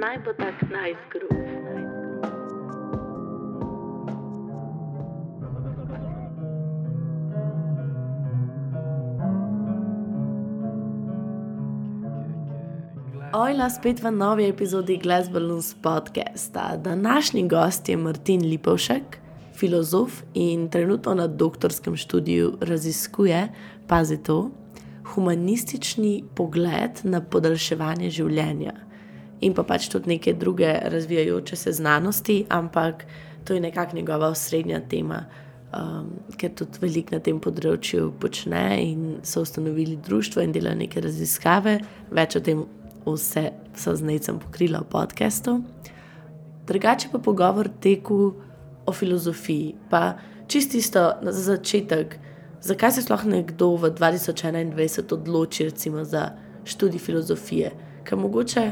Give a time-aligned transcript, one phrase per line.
[0.00, 1.30] naj bo tak najzgrub.
[13.32, 16.76] Ojla spet v novi epizodi Glass Balloons podcasta.
[16.76, 19.18] Današnji gost je Martin Lipovšek,
[19.54, 23.48] filozof in trenutno na doktorskem študiju raziskuje,
[23.88, 24.50] pazi to,
[25.14, 28.89] humanistični pogled na podaljševanje življenja
[29.40, 33.06] in pa pač tudi neke druge razvijajoče se znanosti, ampak
[33.44, 35.24] to je nekako njegova osrednja tema,
[35.72, 41.00] um, ker tudi veliko na tem področju počne in so ustanovili društvo in delajo neke
[41.00, 41.78] raziskave.
[42.10, 42.64] Več o tem
[43.06, 45.60] vse so z necem pokrila v podkastu.
[46.68, 48.34] Drugače pa pogovor teku
[48.86, 52.18] o filozofiji, pa čisto za začetek.
[52.60, 57.72] Zakaj se sploh nekdo v 2021 odloči recimo, za študij filozofije,
[58.04, 58.64] ker mogoče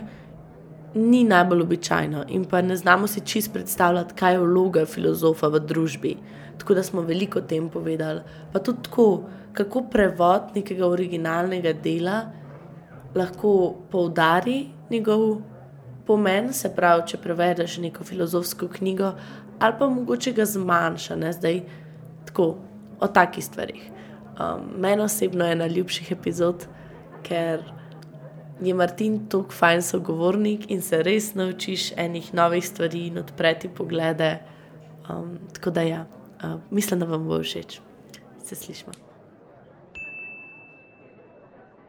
[0.94, 5.60] ni najbolj običajno in pa ne znamo si čist predstavljati, kaj je vloga filozofa v
[5.60, 6.16] družbi.
[6.58, 8.20] Tako da smo veliko o tem povedali.
[8.52, 12.22] Pa tudi tako, kako prevod nekega originalnega dela
[13.14, 15.40] lahko poudari njegov
[16.06, 19.12] pomen, se pravi, če prevedeš neko filozofsko knjigo,
[19.58, 21.60] ali pa mogoče ga zmanjša, ne zdaj
[22.26, 22.54] tako
[23.00, 23.90] o takih stvarih.
[24.38, 26.66] Um, Meni osebno je najljubših epizod,
[27.26, 27.64] ker
[28.60, 34.38] je Martin tako fajn sogovornik in se res naučiš enih novih stvari in odpreti poglede.
[35.10, 36.06] Um, tako da ja,
[36.44, 37.80] uh, mislim, da vam bo všeč.
[38.44, 38.92] Se slišmo.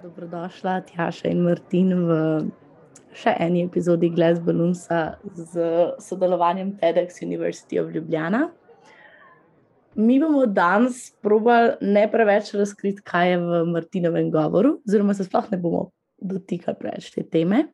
[0.03, 2.13] Dobrodošla, Tjaša in Martin, v
[3.19, 5.67] še eni epizodi Glass Balloonsa z
[5.99, 8.47] sodelovanjem TEDx University of Ljubljana.
[9.95, 15.49] Mi bomo danes probali ne preveč razkriti, kaj je v Martinovem govoru, oziroma se sploh
[15.51, 15.89] ne bomo
[16.21, 17.67] dotika preveč te teme.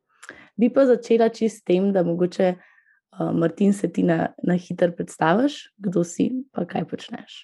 [0.55, 4.91] Bi pa začela čist s tem, da mogoče uh, Martin se ti na, na hitro
[4.95, 7.43] predstaviš, kdo si in kaj počneš.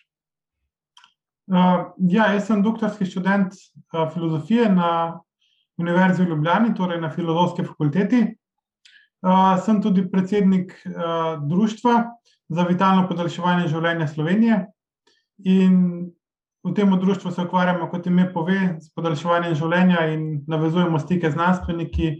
[1.51, 5.19] Uh, ja, jaz sem doktorski študent uh, filozofije na
[5.81, 8.21] Univerzi v Ljubljani, torej na filozofski fakulteti.
[9.21, 11.97] Uh, sem tudi predsednik uh, Društva
[12.49, 14.61] za vitalno podaljševanje življenja Slovenije.
[15.43, 15.75] In
[16.63, 21.33] v tem društvu se ukvarjamo, kot ime pove, s podaljševanjem življenja in navezujemo stike z
[21.33, 22.11] znanstveniki,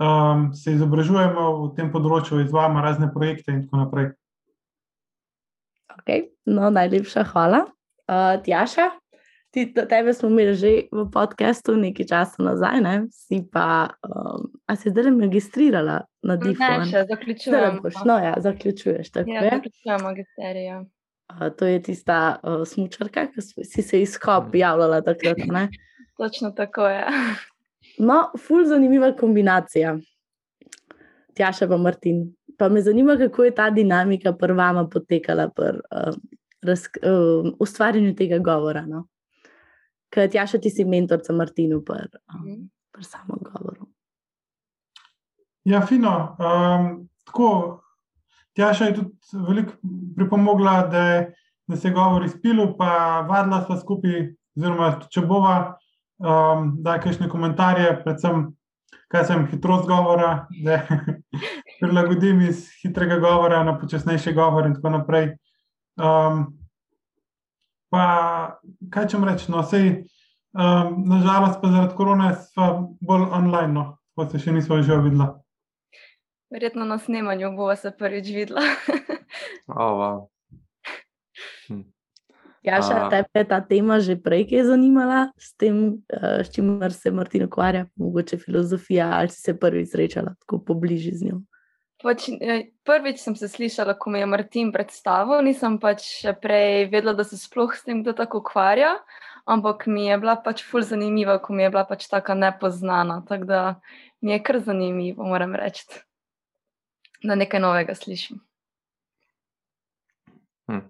[0.00, 4.10] um, se izobražujemo v tem področju, izvajamo razne projekte in tako naprej.
[6.00, 6.28] Okay.
[6.46, 7.64] No, najlepša hvala.
[8.04, 8.90] Uh, Tjaša,
[9.54, 12.94] ti, tebe smo imeli že v podkastu nekaj časa nazaj, ne?
[13.12, 16.60] si pa, um, a si zdaj magistrirala na DIF-u?
[16.60, 17.80] Ne, še zaključujem.
[18.04, 19.30] No, ja, zaključuješ tako.
[19.30, 20.82] Ja, zaključujem magisterija.
[21.28, 24.56] Uh, to je tista uh, smočarka, ki si se izkop mm.
[24.56, 25.38] javljala takrat.
[25.46, 25.68] Ne?
[26.16, 27.04] Točno tako je.
[28.08, 29.96] no, ful zanimiva kombinacija.
[31.36, 32.34] Tjaša pa Martin.
[32.58, 36.14] Pa me zanima, kako je ta dinamika prvama potekala pri uh,
[36.64, 38.86] uh, ustvarjanju tega govora.
[38.86, 39.06] No?
[40.10, 43.88] Ker Tjaša ti si mentor za Martinu pri um, pr samem govoru.
[45.64, 46.36] Ja, fino.
[46.38, 47.80] Um, tako,
[48.54, 49.10] Tjaša je tudi
[49.48, 49.72] veliko
[50.16, 51.04] pripomogla, da,
[51.66, 55.56] da se je govor izpil, pa vadila sva skupaj, oziroma če bova,
[56.22, 58.46] um, da je kakšne komentarje, predvsem,
[59.10, 60.80] kaj sem hitrost govora, da
[61.80, 65.32] prilagodim iz hitrega govora na počasnejši govor in tako naprej.
[65.98, 66.46] Um,
[67.90, 68.04] pa,
[68.90, 70.04] kaj če reč, no, sej,
[70.54, 75.34] um, nažalost, pa zaradi korone smo bolj online, no, pa se še nismo že videli.
[76.54, 78.62] Verjetno na snemanju bo se prvič videla.
[79.66, 80.18] oh, wow.
[81.66, 81.80] hm.
[82.62, 87.10] Ja, še tebe je ta tema že prej zanimala, s tem, eh, s čimer se
[87.10, 91.40] Martin ukvarja, mogoče filozofija, ali si se prvič srečala tako pobliže z njo.
[92.06, 96.86] Pač, eh, prvič sem se slišala, ko mi je Martin predstavil, nisem pač še prej
[96.86, 98.94] vedela, da se sploh s tem kdo tako ukvarja,
[99.42, 103.24] ampak mi je bila pač ful zanimiva, ko mi je bila pač tako nepoznana.
[103.26, 103.60] Tako da
[104.22, 105.82] mi je kar zanimivo, moram reči
[107.24, 108.40] da nekaj novega slišim.
[110.70, 110.84] Hm.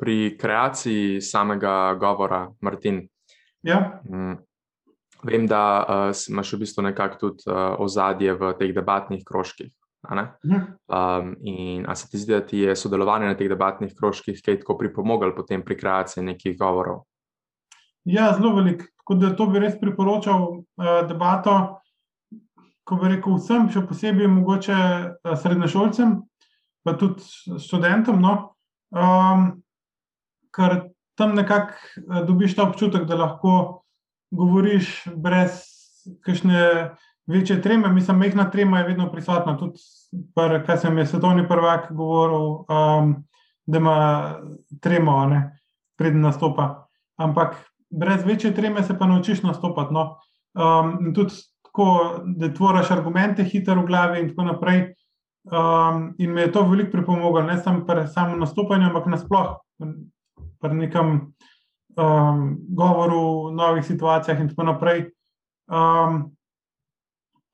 [0.00, 3.02] Pri kreaciji samega govora, Martin.
[3.62, 4.00] Ja.
[4.06, 4.38] Hm.
[5.22, 9.68] Vem, da uh, imaš v bistvu nekako tudi uh, ozadje v teh debatnih krožkih.
[10.00, 14.62] Um, in ali se ti zdi, da ti je sodelovanje na teh debatnih krožkih kaj
[14.62, 17.04] tako pripomoglo pri kreaciji nekih govorov?
[18.04, 18.88] Ja, zelo veliko.
[18.96, 20.64] Tako da to bi res priporočal uh,
[21.08, 21.82] debato
[22.90, 26.16] ko bi rekel, vsem, še posebej mogoče eh, srednješolcem,
[26.82, 27.22] pa tudi
[27.62, 28.34] študentom, no,
[28.90, 29.44] um,
[30.54, 30.80] ker
[31.18, 33.54] tam nekako eh, dobiš ta občutek, da lahko
[34.34, 35.62] govoriš brez
[36.26, 36.90] kakšne
[37.30, 39.54] večje treme, mislim, mehna trema je vedno prisotna.
[39.58, 39.78] Tudi,
[40.34, 43.12] kar sem je svetovni prvak govoril, um,
[43.66, 43.98] da ima
[44.82, 45.20] tremo,
[45.98, 46.88] preden nastopa.
[47.20, 47.54] Ampak
[47.90, 49.94] brez večje treme se pa naučiš nastopati.
[49.94, 50.16] No.
[50.54, 51.34] Um, tudi
[51.80, 54.94] tako, da tvoriš argumente hitro v glavi in tako naprej.
[55.44, 59.56] Um, in me je to veliko pripomoglo, ne samo pri samem nastopanju, ampak nasplošno
[60.60, 61.32] pri nekem
[61.96, 65.10] um, govoru, novih situacijah in tako naprej.
[65.66, 66.36] Um,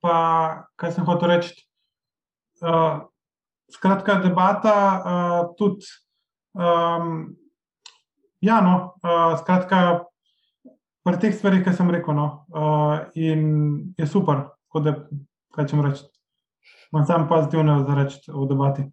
[0.01, 1.55] pa, kaj sem hotel reči?
[2.61, 3.07] Uh,
[3.71, 5.87] skratka, debata uh, tudi.
[6.53, 7.37] Um,
[8.41, 10.03] ja, no, uh, skratka,
[11.07, 13.43] pri teh stvarih, ki sem rekel, no, uh, in
[13.95, 14.49] je super,
[14.83, 14.93] da
[15.55, 16.03] kaj čem reči.
[16.91, 18.83] Imam sam pozitivno za reči v debati.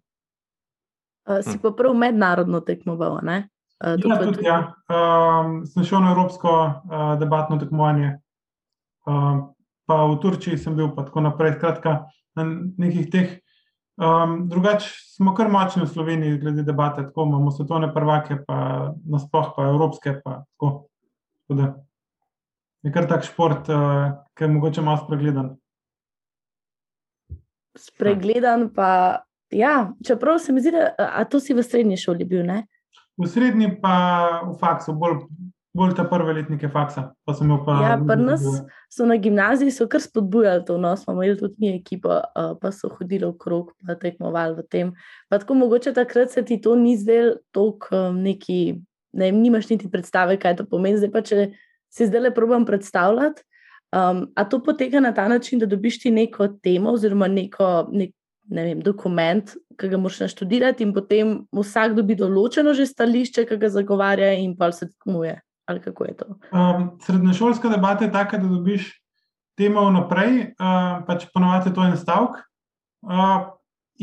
[1.27, 3.49] Uh, si pa prav mednarodno tekmoval, ne?
[3.83, 4.47] Uh, ja, tudi, tudi...
[4.47, 4.59] ja.
[4.87, 8.13] Um, sem šel na evropsko uh, debatno tekmovanje,
[9.11, 9.41] uh,
[9.85, 11.57] pa v Turčiji sem bil, pa tako naprej.
[11.59, 12.05] Skratka,
[12.39, 12.47] na
[12.79, 13.41] nekih teh.
[13.95, 19.51] Um, drugače smo kar močni v Sloveniji, glede debate, tako imamo svetovne prvake, pa nasploh
[19.55, 20.21] pa evropske.
[20.23, 20.87] Pa, tako.
[21.47, 21.83] Tako
[22.85, 25.55] je kar tak šport, uh, ki je mogoče malo spregledan.
[27.77, 32.45] Spregledan, pa ja, čeprav se mi zdi, da a to si v srednji šoli bil.
[32.45, 32.63] Ne?
[33.17, 33.95] V srednji, pa
[34.45, 35.23] v faksu, bolj,
[35.75, 37.09] bolj te prve letnike faksa.
[37.25, 38.45] Ja, pri nas
[38.91, 42.91] so na gimnaziji kar spodbujali to, no, smo imeli tudi mi ekipo, uh, pa so
[42.93, 44.93] hodili v krog, pa tekmovali v tem.
[45.29, 48.77] Pa tako mogoče takrat se ti to ni zdelo tako um, neki,
[49.13, 51.01] ne nimaš niti predstave, kaj to pomeni.
[51.01, 51.47] Zdaj pa če
[51.95, 53.43] si zdaj le probam predstavljati.
[53.95, 58.11] Um, a to poteka na ta način, da dobiš ti neko temo, oziroma neko, nek,
[58.51, 63.59] ne vem, dokument, ki ga moraš naštudirati, in potem vsak dobi določeno že stališče, ki
[63.61, 65.37] ga zagovarja, in pa se tekmuje.
[65.65, 66.27] Ali kako je to?
[66.51, 68.91] Um, srednješolska debata je taka, da dobiš
[69.57, 72.41] temo vnaprej, uh, pač ponovadi to en stavek,
[73.07, 73.47] uh,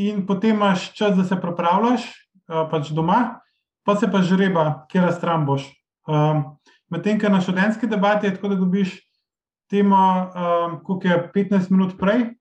[0.00, 2.08] in potem imaš čas, da se pripravljaš,
[2.48, 3.42] uh, pač doma,
[3.84, 5.68] pa se pa žreba, kje stran boš.
[6.08, 6.56] Um,
[6.92, 8.98] Medtem, ker na študentski debati je tako, da dobiš
[9.72, 12.34] temo, um, kot je 15 minut prej.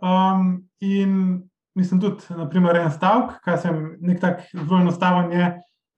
[0.00, 1.42] Um, in
[1.74, 5.50] mislim tudi, naprimer, en stavek, ki sem nek tak zelo enostaven, je,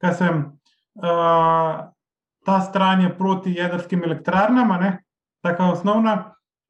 [0.03, 0.41] da sem
[0.99, 1.85] uh,
[2.47, 4.73] ta stran je proti jedrskim elektrarnam,
[5.45, 6.17] tako osnovna,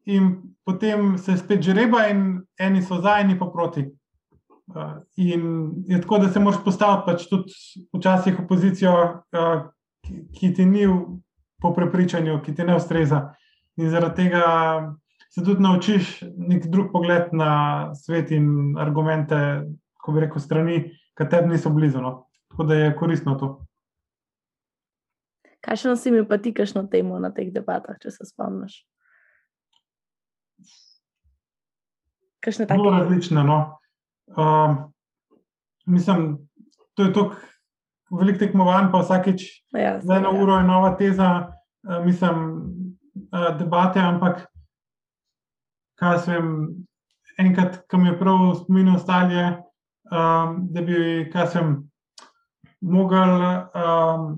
[0.05, 0.35] in
[0.65, 3.87] potem se spet žreba, in eni so za, eni pa proti.
[4.67, 7.57] Uh, in je tako, da se moraš postaviti pač tudi
[7.95, 8.93] včasih opozicijo.
[9.33, 9.71] Uh,
[10.35, 10.87] ki ti ni
[11.63, 13.35] po prepričanju, ki ti ne ustreza.
[13.77, 14.43] In zaradi tega
[15.31, 19.37] se tudi naučiš nek drug pogled na svet in argumente,
[20.01, 20.79] ko bi rekel, strani,
[21.19, 22.01] ki tebi niso blizu.
[22.01, 22.27] No.
[22.51, 23.51] Tako da je koristno to.
[25.67, 28.85] Kaj še nosi mi pa ti, kakšno temo na teh debatah, če se spomniš?
[32.47, 33.43] Zelo različne.
[33.43, 33.59] No.
[34.31, 34.77] Uh,
[35.91, 36.37] mislim,
[36.95, 37.25] to je to,
[38.11, 40.43] veliko tekmovanj, pa vsakeč ja, za eno ja.
[40.43, 41.31] uro je nova teza,
[41.89, 42.45] uh, mislim,
[43.33, 44.01] uh, debate.
[44.01, 44.47] Ampak,
[46.01, 46.53] kaj sem
[47.39, 49.45] enkrat, ki mi je prav spominjal, stanje,
[50.11, 51.75] um, da bi, kaj sem
[52.81, 53.35] mogel
[53.75, 54.31] um,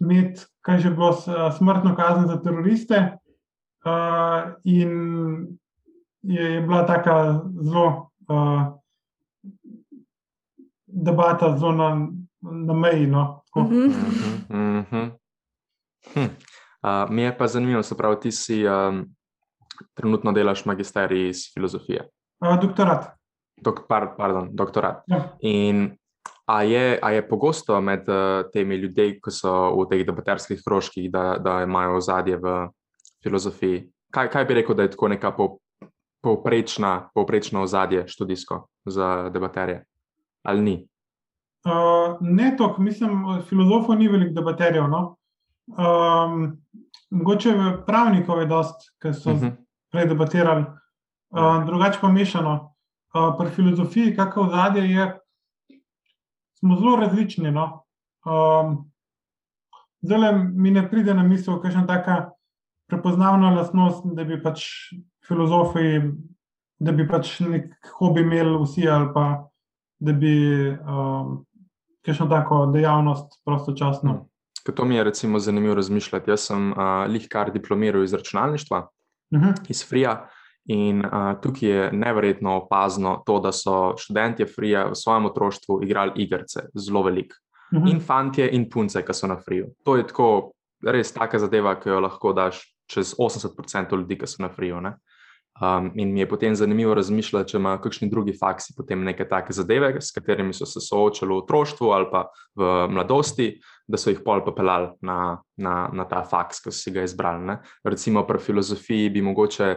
[0.00, 1.12] imeti, kaj že bilo,
[1.58, 3.18] smrtno kazen za teroriste.
[3.86, 4.90] Uh, in
[6.22, 8.10] je, je bila taka zelo.
[8.28, 8.74] Uh,
[10.86, 11.88] Debata zelo na,
[12.50, 13.06] na meji.
[13.06, 13.42] No.
[13.54, 13.86] Uh -huh.
[14.50, 15.10] uh -huh.
[16.14, 16.20] hm.
[16.82, 19.04] uh, mi je pa zanimivo, se pravi, ti si um,
[19.94, 22.08] trenutno delaš magisterij iz filozofije.
[22.40, 23.16] Uh, doktorat.
[23.62, 25.02] Dok, par, pardon, doktorat.
[25.06, 25.36] Ja.
[25.40, 25.96] In
[26.46, 31.10] a je, a je pogosto med uh, temi ljudmi, ki so v teh debaterskih krožkih,
[31.10, 32.68] da, da imajo ozadje v
[33.22, 33.88] filozofiji?
[34.10, 35.58] Kaj, kaj bi rekel, da je tako neka po,
[36.22, 39.84] povprečna, povprečno ozadje študijsko za debaterje?
[40.42, 40.76] Ali ni?
[41.66, 44.88] Uh, ne toliko, mislim, filozofov ni veliko debaterjev.
[44.88, 45.16] No?
[45.66, 46.62] Um,
[47.10, 47.54] mogoče
[47.86, 49.46] pravnikov je dost, ki so uh mhm.
[49.46, 49.56] -huh.
[49.92, 50.64] prej debatirali,
[51.30, 52.72] uh, drugače pa mešano.
[53.14, 55.18] Uh, pri filozofiji, kakor v zadnje je,
[56.58, 57.50] smo zelo različni.
[57.50, 57.84] No?
[58.24, 58.92] Um,
[60.02, 62.30] Zdaj mi ne pride na misel, kakšna taka
[62.86, 64.62] prepoznavna lastnost, da bi pač
[65.26, 66.00] filozofi,
[66.78, 69.24] da bi pač nek hobi imeli vsi ali pa
[69.98, 70.36] da bi
[70.70, 71.46] um,
[72.06, 74.12] kakšno tako dejavnost prostočasno.
[74.12, 74.74] Hmm.
[74.74, 76.30] To mi je recimo zanimivo razmišljati.
[76.30, 79.48] Jaz sem uh, lihkar diplomiral iz računalništva, uh mhm.
[79.48, 79.70] -huh.
[79.70, 80.28] iz Frija.
[80.64, 86.12] In uh, tukaj je neverjetno opazno to, da so študenti Frija v svojem otroštvu igrali
[86.16, 87.32] igrice, zelo velik.
[87.72, 87.86] Uh mhm.
[87.86, 87.92] -huh.
[87.92, 89.66] In fantje, in punce, ki so na Friju.
[89.84, 90.52] To je tako,
[90.86, 94.80] res taka zadeva, ki jo lahko daš čez 80% ljudi, ki so na Friju.
[95.60, 99.54] Um, in mi je potem zanimivo razmišljati, če ima kakšni drugi faksi potem neke take
[99.56, 103.54] zadeve, s katerimi so se soočali v otroštvu ali pa v mladosti,
[103.88, 107.46] da so jih pol popeljali na, na, na ta faks, ki si ga izbrali.
[107.48, 107.56] Ne?
[107.84, 109.70] Recimo pri filozofiji bi mogoče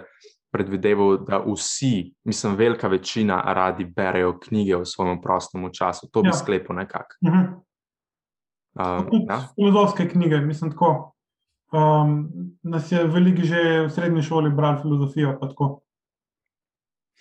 [0.52, 6.10] predvideval, da vsi, mislim, velika večina radi berejo knjige v svojem prostem času.
[6.12, 6.34] To bi ja.
[6.34, 7.16] sklepal nekako.
[7.26, 7.46] Mhm.
[8.80, 9.40] Um, ja?
[9.56, 11.14] Filozofske knjige, mislim tako.
[11.70, 12.32] Um,
[12.64, 15.38] nas je veliko že v srednji šoli brali filozofijo.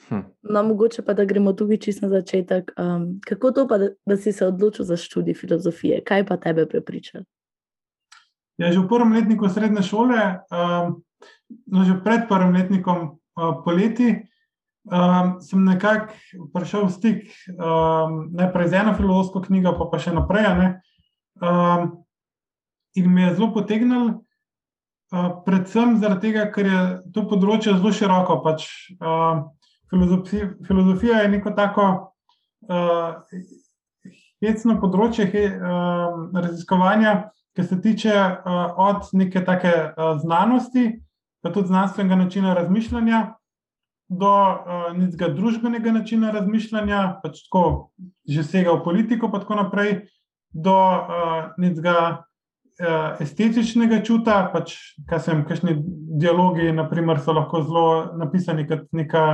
[0.09, 0.21] Hm.
[0.43, 2.73] No, mogoče pa da gremo tukaj čisto na začetek.
[2.79, 6.01] Um, kako to, pa, da, da si se odločil za študij filozofije?
[6.05, 7.23] Kaj pa tebe prepriča?
[8.59, 11.05] Ja, že v prvem letniku srednje šole, um,
[11.67, 14.25] no, že pred prvim letnikom uh, poleti,
[14.89, 16.17] um, sem nekako
[16.57, 17.21] prišel v stik
[17.53, 20.81] um, najprej z eno filozofsko knjigo, pa, pa še naprej.
[21.39, 22.01] Um,
[22.97, 24.25] in me je zelo potegnil
[25.45, 26.81] predvsem zaradi tega, ker je
[27.15, 28.41] to področje zelo široko.
[28.45, 28.67] Pač,
[29.01, 29.47] uh,
[29.89, 31.87] filozofija, filozofija je neko tako
[32.69, 33.17] uh,
[34.45, 41.01] hecno področje he, uh, raziskovanja, ki se tiče uh, od neke take uh, znanosti,
[41.43, 43.25] pa tudi znanstvenega načina razmišljanja.
[44.09, 47.91] Do uh, nekega družbenega načina razmišljanja, pač tako,
[48.29, 50.07] že sega v politiko, pa tako naprej,
[50.53, 52.28] do uh, nekega uh,
[52.79, 54.75] estetičnega čuta, pač,
[55.09, 55.77] kaj sem, kakšni
[56.21, 57.87] dialogi, naprimer, so lahko zelo
[58.19, 59.25] napisani kot neka,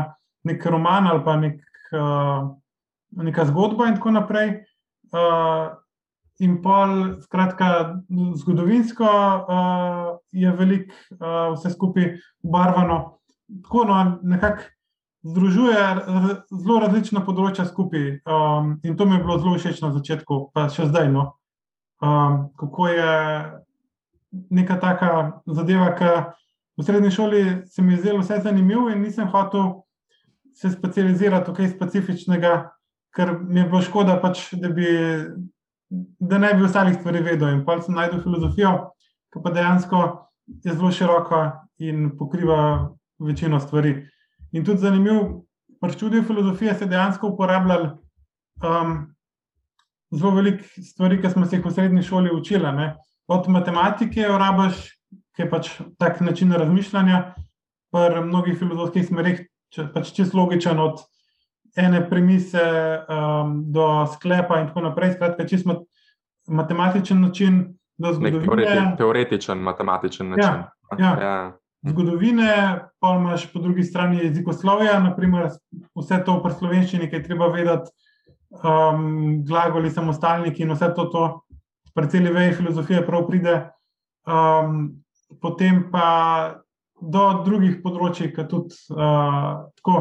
[0.48, 1.58] nek roman ali pa nek,
[1.92, 2.52] uh,
[3.20, 4.54] neka zgodba, in tako naprej.
[5.14, 5.74] Uh,
[6.42, 8.00] in pol, skratka,
[8.40, 13.20] zgodovinsko uh, je veliko uh, vse skupaj barvano.
[13.62, 14.70] Tako no, nekako.
[15.24, 15.80] Združuje
[16.52, 20.66] zelo različna področja skupaj, um, in to mi je bilo zelo všeč na začetku, pa
[20.68, 21.08] še zdaj.
[21.14, 21.22] No.
[22.04, 23.12] Um, kako je
[24.50, 26.10] neka taka zadeva, ki
[26.76, 29.84] v srednji šoli se mi je zdelo vse zanimivo, in nisem hotel
[30.54, 32.52] se specializirati v kaj specifičnega,
[33.14, 34.86] ker mi je bilo škoda, pač, da, bi,
[36.18, 37.54] da ne bi ostalih stvari vedel.
[37.54, 38.74] In pa sem najdel filozofijo,
[39.32, 40.02] ki pa dejansko
[40.66, 41.44] je zelo široka
[41.78, 43.96] in pokriva večino stvari.
[44.52, 45.44] In tudi zanimivo,
[45.80, 47.90] pri študiju filozofije se dejansko uporabljali.
[48.62, 49.13] Um,
[50.14, 52.72] zelo veliko stvari, ki smo se jih v srednji šoli učili.
[52.72, 52.94] Ne?
[53.28, 54.86] Od matematike, rabaš,
[55.34, 57.34] ki je pač tak način razmišljanja,
[57.94, 59.44] pri mnogih filozofskih smerih,
[59.74, 61.02] če pač čist logičen, od
[61.78, 65.14] ene premise um, do sklepa in tako naprej.
[65.16, 65.82] Skratka, čist mat
[66.46, 67.60] matematičen način
[67.98, 68.46] do zgodovine.
[68.46, 70.64] Teoreti teoretičen matematičen način.
[70.98, 71.12] Ja, ja.
[71.22, 71.36] ja.
[71.84, 75.50] Zgodovine, pa imaš po drugi strani jezikoslovja, naprimer,
[75.98, 77.92] vse to v slovenščini, ki je treba vedeti
[78.62, 81.24] um, glagoli, samostalniki in vse to, to
[81.94, 83.54] pri celi veji filozofije, prav pride.
[84.26, 85.04] Um,
[85.40, 86.60] potem pa
[87.00, 89.98] do drugih področji, ki tudi uh, tako.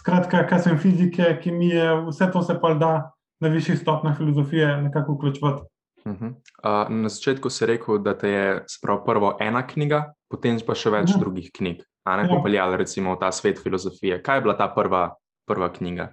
[0.00, 2.92] Skratka, kaj sem fizike, kemije, vse to se pa da
[3.40, 5.66] na višjih stopnjah filozofije nekako vključevati.
[6.04, 6.30] Uh -huh.
[6.64, 10.90] uh, na začetku si rekel, da te je spravo prvo ena knjiga, potem pa še
[10.90, 11.20] več uh -huh.
[11.20, 12.28] drugih knjig, a ne ja.
[12.28, 14.22] popeljali recimo v ta svet filozofije.
[14.22, 15.14] Kaj je bila ta prva,
[15.46, 16.12] prva knjiga?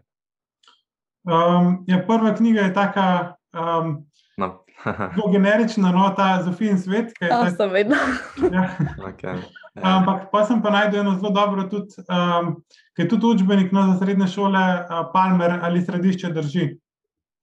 [1.27, 4.05] Um, ja, prva knjiga je tako um,
[4.37, 4.63] no.
[5.33, 7.11] generična, no, ta Zofijin svet.
[7.21, 7.95] Ja, sem vedno.
[8.55, 8.69] ja.
[8.97, 9.35] okay.
[9.75, 9.97] ja.
[9.97, 12.53] Ampak pa sem pa najdel eno zelo dobro, tudi, um,
[12.95, 16.69] ki je tudi učbenik no, za srednje šole, uh, Palmer ali središče drži.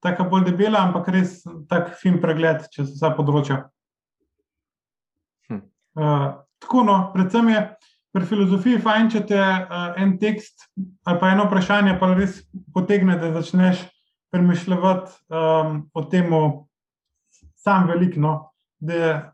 [0.00, 3.66] Tako bolj debela, ampak res tak film pregled čez vsa področja.
[5.52, 5.60] Hm.
[6.00, 6.30] Uh,
[6.64, 7.66] tako no, predvsem je
[8.14, 10.68] pri filozofiji fajn, če te uh, en tekst
[11.04, 12.38] ali pa eno vprašanje pa res
[12.74, 13.82] potegne, da začneš
[14.34, 16.30] premišljati um, o tem,
[17.54, 18.20] sam veliko.
[18.20, 18.32] No?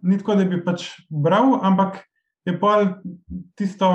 [0.03, 2.03] Ni tako, da bi pač bral, ampak
[2.49, 2.75] je pa
[3.59, 3.91] tisto,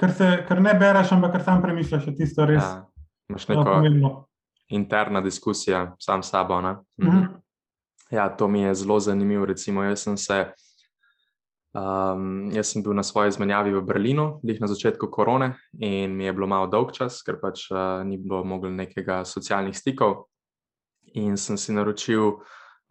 [0.00, 2.62] kar, se, kar ne bereš, ampak kar sam premišljaš, je tisto res.
[2.62, 2.84] Ja,
[3.30, 4.12] imaš neko pomembno.
[4.68, 6.60] interna diskusija sam s sabo.
[6.60, 7.08] Mhm.
[7.08, 7.24] Mhm.
[8.10, 9.46] Ja, to mi je zelo zanimivo.
[9.46, 10.44] Recimo, jaz sem se.
[11.74, 16.24] Um, jaz sem bil na svoji izmenjavi v Berlinu, lih na začetku korone, in mi
[16.24, 20.30] je bilo malo dolg čas, ker pač uh, ni bilo moglo nekega socialnih stikov.
[21.18, 22.38] In sem si naročil,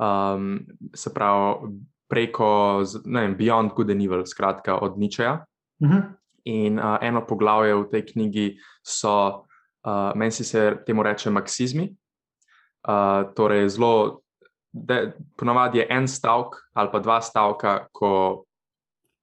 [0.03, 0.59] um,
[0.91, 1.71] se pravi,
[2.11, 5.45] preko vem, Beyond Good and Evil, skratka od Ničeja.
[5.79, 5.97] Uh mhm.
[5.97, 6.03] -huh.
[6.43, 9.47] In uh, eno poglavje v tej knjigi so,
[9.87, 11.95] uh, meni se temu reče, maksizmi.
[12.87, 14.19] Uh, torej, zelo,
[15.37, 18.43] ponovadi je en stavek ali pa dva stavka, ko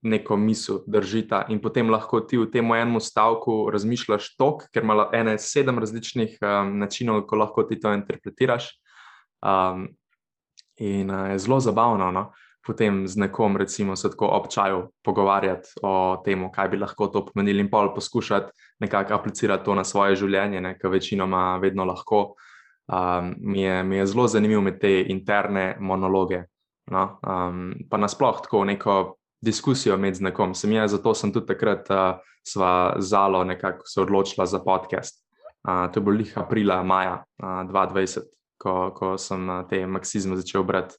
[0.03, 5.09] neko misel držita, in potem lahko ti v tem enem stavku razmišljaš tok, ker ima
[5.13, 8.71] ene sedem različnih um, načinov, kako lahko ti to interpretiraš.
[9.45, 9.89] Um,
[10.81, 12.11] in uh, je zelo zabavno.
[12.13, 12.31] No?
[12.67, 17.61] potem z nekom, recimo, se tako občajo pogovarjati o tem, kaj bi lahko to pomenilo,
[17.61, 22.35] in pol poskušati nekako aplicirati to na svoje življenje, kar večinoma vedno lahko.
[22.91, 26.45] Um, mi, je, mi je zelo zanimivo med te interne monologe.
[26.91, 27.21] No?
[27.23, 28.97] Um, pa nasplošno tako neko
[29.41, 30.55] diskusijo med nekom.
[30.55, 35.21] Sem jaz, zato sem tudi takrat uh, sva zalo nekako se odločila za podcast.
[35.69, 38.29] Uh, to je bilo lih aprila, maja uh, 2020,
[38.59, 40.97] ko, ko sem uh, te maksizme začel brati.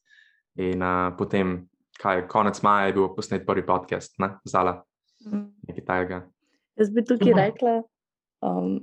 [0.61, 1.61] In uh, potem,
[2.01, 4.35] kaj, konec maja je bil posnet prvi podcast, ne?
[4.45, 4.81] zala.
[5.25, 5.43] Mhm.
[5.67, 6.21] Nekaj tajega.
[6.79, 7.81] Jaz bi tukaj rekla,
[8.41, 8.79] um,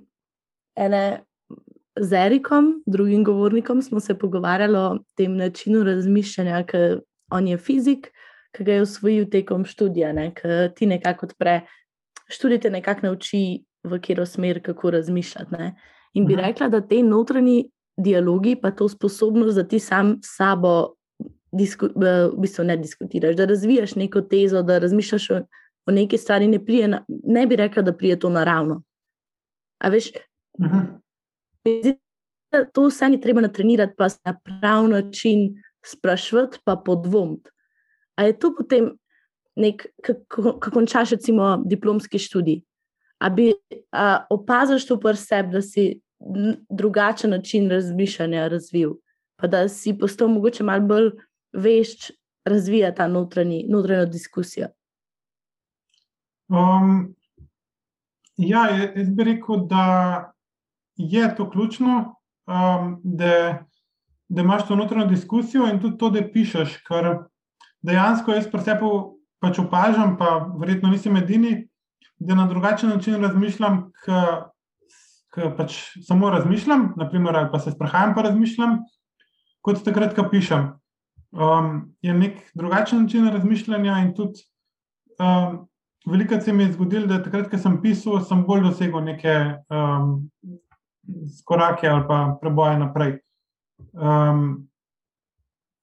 [0.78, 1.24] ene,
[1.98, 7.00] z Erikom, drugim govornikom, smo se pogovarjali o tem načinu razmišljanja, ker
[7.30, 8.12] on je fizik,
[8.57, 11.61] ki ga je usvojil tekom študija, ne, ki ti nekako odpre,
[12.28, 15.55] študij te nekako nauči, v katero smer, kako razmišljati.
[15.55, 15.75] Ne.
[16.14, 20.95] In bi rekla, da te notranji dialogi, pa to sposobnost, da ti sam s sabo
[21.52, 25.40] disku, v bistvu ne diskutiraš, da razvijaš neko tezo, da razmišljaš o,
[25.87, 28.83] o neki stvari, ne, prije, ne bi rekla, da prije to naravno.
[29.78, 30.11] A veš,
[30.59, 31.90] uh mhm.
[32.73, 37.50] to vse ni treba natrenirati, pa se na prav način sprašvati, pa podvomiti.
[38.18, 38.90] A je to potem
[39.56, 42.64] nek, kako končaš, recimo, diplomski študij?
[43.22, 43.52] A bi
[44.30, 46.00] opaziš to pri sebi, da si
[46.70, 48.96] drugačen način razmišljanja razvil,
[49.38, 51.10] pa da si postal mogoče malo bolj
[51.52, 52.10] vešč
[52.44, 54.68] razvijati ta notranji, notranjo diskusijo?
[56.48, 57.14] Um,
[58.37, 60.32] ja, jaz bi rekel, da
[60.96, 62.14] je to ključno,
[62.46, 63.62] um, da,
[64.28, 66.80] da imaš to notranjo diskusijo in tudi to, da pišeš.
[66.88, 67.28] Ker
[67.82, 68.92] dejansko jaz pri sebi
[69.42, 71.68] pač opažam, pa verjetno nisem edini,
[72.18, 78.26] da na drugačen način razmišljam, ker pač samo razmišljam, naprimer, ali pa se sprehajam, pa
[78.26, 78.80] razmišljam,
[79.62, 80.73] kot takrat, ko pišem
[81.30, 83.99] um, je nek drugačen način razmišljanja.
[83.99, 84.40] In tudi
[85.18, 85.68] um,
[86.06, 89.35] veliko se mi je zgodilo, da takrat, ko sem pisal, sem bolj dosegel neke
[89.70, 90.30] um,
[91.44, 93.19] korake ali pa preboje naprej.
[93.93, 94.69] Um,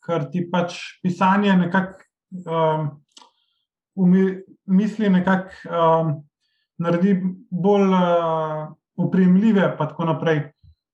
[0.05, 2.03] ker ti pač pisanje nekako
[2.45, 2.89] um,
[4.65, 6.13] misli, nekako um,
[6.77, 7.15] naredi
[7.49, 10.43] bolj uh, upremljive, pa tako naprej.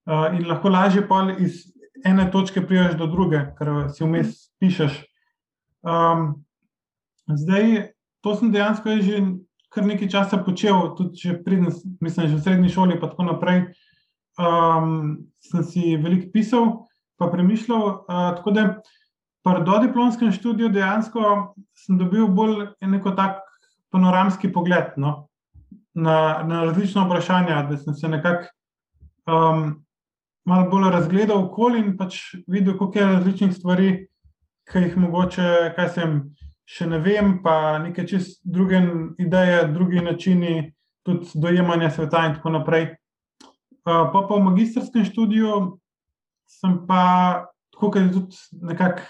[0.06, 1.04] Uh, in lahko lažje
[1.40, 1.64] iz
[2.06, 5.04] ene točke priješ do druge, ker si vmes pišeš.
[5.82, 6.44] Um,
[7.28, 9.22] zdaj, to sem dejansko že
[9.72, 11.70] kar nekaj časa počel, tudi če pridem,
[12.04, 13.72] mislim, že v srednji šoli, pa tako naprej.
[14.40, 16.72] Um, sem si veliko pisal,
[17.20, 17.86] pa premišljal.
[18.04, 18.66] Uh, tako da,
[19.44, 23.42] pri dodiplomskem študiju dejansko sem dobil bolj neko tak
[23.92, 25.28] panoramski pogled no,
[25.94, 28.52] na, na različna vprašanja, da sem se nekako.
[29.26, 29.84] Um,
[30.46, 33.90] malo bolj razgledal okolje in pač videl, koliko je različnih stvari,
[34.72, 36.16] ki jih mogoče, kaj sem
[36.66, 38.80] še ne vem, pa neke čist druge
[39.20, 40.72] ideje, drugi načini
[41.06, 42.88] tudi dojemanja sveta in tako naprej.
[43.84, 45.78] Pa pa v magistrskem študiju
[46.50, 47.04] sem pa,
[47.74, 49.02] tako kot je tudi nekako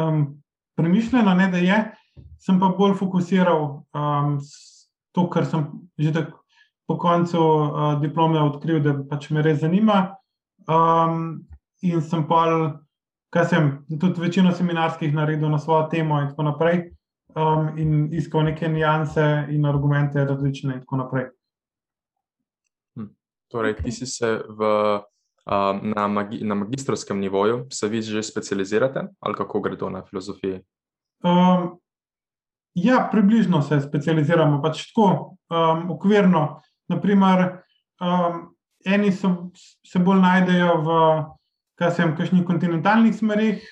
[0.00, 0.22] um,
[0.76, 1.78] premišljeno, ne, da je,
[2.40, 4.38] sem pa bolj fokusiral um,
[5.12, 5.66] to, kar sem
[5.98, 6.36] že tako.
[6.90, 10.08] Po koncu uh, diplome odkril, da pač me res zanima,
[10.68, 11.46] Um,
[11.82, 12.44] in sem pa,
[13.32, 16.82] kaj sem, tudi večino seminarskih naredil na svojo temo, in tako naprej,
[17.34, 21.26] um, in iskal neke nianse in argumente različne, in tako naprej.
[22.96, 23.08] Hm.
[23.50, 24.70] Torej, ti si se v,
[25.82, 30.60] na, magi, na magistrskem nivoju, se vi že specializirate, ali kako gre to na filozofiji?
[31.24, 31.80] Um,
[32.74, 36.62] ja, približno se specializiramo, pač tako, um, okvirno.
[36.88, 37.62] Naprimer,
[38.00, 38.54] um,
[38.86, 39.50] eni so,
[39.86, 40.88] se bolj najdejo v
[41.80, 43.62] kakšnih kontinentalnih smerih,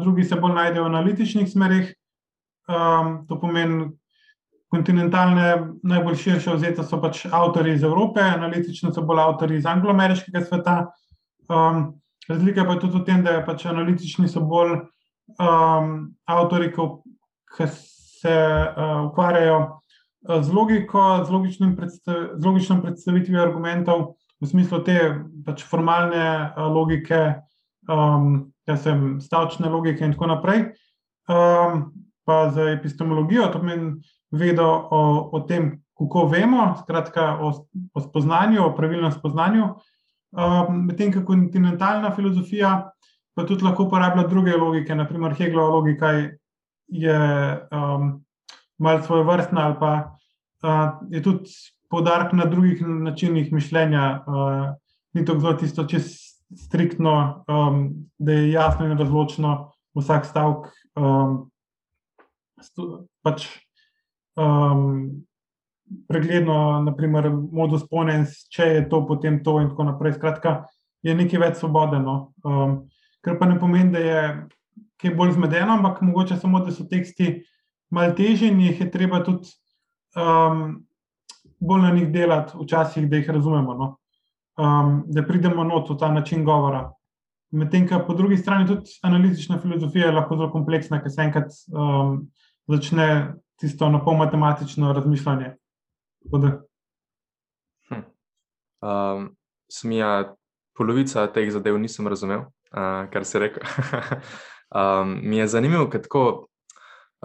[0.00, 1.94] drugi se bolj najdejo v analitičnih smerih.
[2.68, 3.88] Um, to pomeni,
[4.72, 10.44] kontinentalne, najbolj širše vzete so pač avtori iz Evrope, analitične so bolj avtori iz angloameriškega
[10.44, 10.76] sveta.
[11.48, 14.78] Um, razlika pa je tudi v tem, da pač analitični so bolj
[15.38, 19.58] um, avtori, ki se uh, ukvarjajo
[20.24, 24.96] z logiko, z, predstav, z logično predstavitvijo argumentov v smislu te
[25.44, 26.24] pač formalne
[26.56, 27.20] uh, logike,
[27.88, 30.72] um, ja sem, stavčne logike in tako naprej.
[31.28, 31.92] Um,
[32.24, 34.00] pa za epistemologijo, to pomeni
[34.32, 35.00] vedo o,
[35.32, 37.52] o tem, kako vemo, skratka o,
[37.94, 39.68] o spoznanju, o pravilnem spoznanju.
[40.34, 42.90] Um, Medtem ko kontinentalna filozofija
[43.34, 46.10] pa tudi lahko uporablja druge logike, naprimer Hegelova logika
[46.88, 47.18] je
[47.70, 48.24] um,
[48.78, 49.92] malce svoje vrstna ali pa
[50.62, 51.50] uh, je tudi
[51.90, 54.74] poudarek na drugih načinih mišljenja, uh,
[55.14, 56.04] ni to zelo tisto, če je
[56.58, 57.84] striktno, um,
[58.18, 59.54] da je jasno in razločno
[59.94, 60.66] vsak stavek,
[60.98, 61.36] um,
[63.22, 63.46] pač,
[64.36, 65.22] um,
[66.08, 70.16] pregledno, naprimer, modus ponens, če je to potem to in tako naprej.
[70.18, 70.54] Skratka,
[71.04, 72.16] je nekaj več svobodeno.
[72.44, 72.76] Um,
[73.24, 74.22] kar pa ne pomeni, da je
[75.00, 77.42] kaj bolj zmedeno, ampak mogoče samo, da so teksti
[77.94, 79.52] malo težji in jih je treba tudi
[80.16, 80.84] um,
[81.60, 83.90] bolj na njih delati, včasih, da jih razumemo, no?
[84.58, 86.88] um, da pridemo not v ta način govora.
[87.54, 91.52] Medtem, ko po drugi strani tudi analitična filozofija je lahko zelo kompleksna, ker se enkrat
[91.70, 92.24] um,
[92.66, 95.54] začne tisto na pol matematično razmišljanje.
[97.88, 98.02] Hm.
[98.80, 99.28] Um,
[99.70, 100.34] smija,
[100.76, 103.60] polovica teh zadev nisem razumel, uh, kar se reče.
[104.78, 106.24] um, mi je zanimivo, kako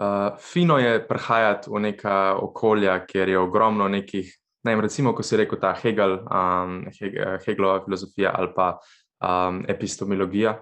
[0.00, 4.36] uh, fino je prihajati v neka okolja, kjer je ogromno nekih.
[4.64, 6.82] Ne, recimo, ko si rekel ta Hegel, um,
[7.46, 8.74] Hegelova filozofija ali pa
[9.24, 10.58] um, epistemologija.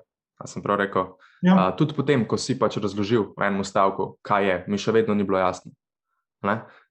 [0.47, 1.09] Sem prav rekel.
[1.43, 1.55] Ja.
[1.55, 5.15] Uh, tudi potem, ko si pač razložil v enem stavku, kaj je, mi še vedno
[5.19, 5.75] ni bilo jasno.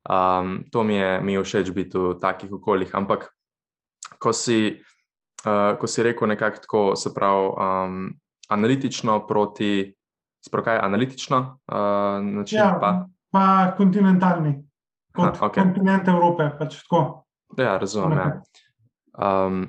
[0.07, 2.95] Um, to mi je, mi je všeč biti v takih okoljih.
[2.95, 3.27] Ampak,
[4.19, 4.79] ko si,
[5.43, 8.13] uh, ko si rekel nekako tako, se pravi, um,
[8.49, 9.91] analitično proti,
[10.47, 12.59] sprokaj analitično uh, način.
[12.59, 13.07] Ja, pa?
[13.31, 14.63] pa kontinentalni,
[15.11, 15.63] kot Aha, okay.
[15.63, 16.49] kontinent Evrope.
[16.59, 16.79] Pač
[17.57, 18.17] ja, razumem.
[18.17, 18.41] Ja.
[19.17, 19.67] Um,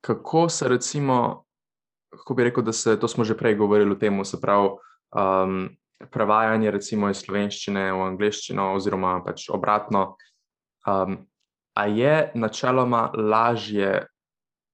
[0.00, 1.44] kako se recimo,
[2.10, 4.68] kako bi rekel, da se, to smo že prej govorili o tem, se pravi.
[5.12, 5.68] Um,
[6.08, 10.14] prevajanje recimo iz slovenščine v angliščino, oziroma pač obratno.
[10.88, 11.26] Um,
[11.76, 14.06] a je načeloma lažje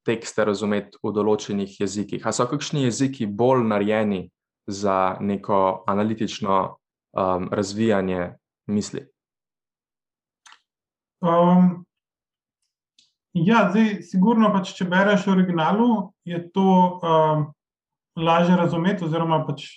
[0.07, 2.23] tekste razumeti v določenih jezikih?
[2.27, 4.23] A so kakšni jeziki bolj narejeni
[4.67, 8.37] za neko analitično um, razvijanje
[8.71, 9.03] misli?
[11.27, 11.87] Um,
[13.35, 15.91] ja, zdaj, sigurno, pač, če bereš v originalu,
[16.29, 17.47] je to um,
[18.17, 19.69] lažje razumeti, oziroma pač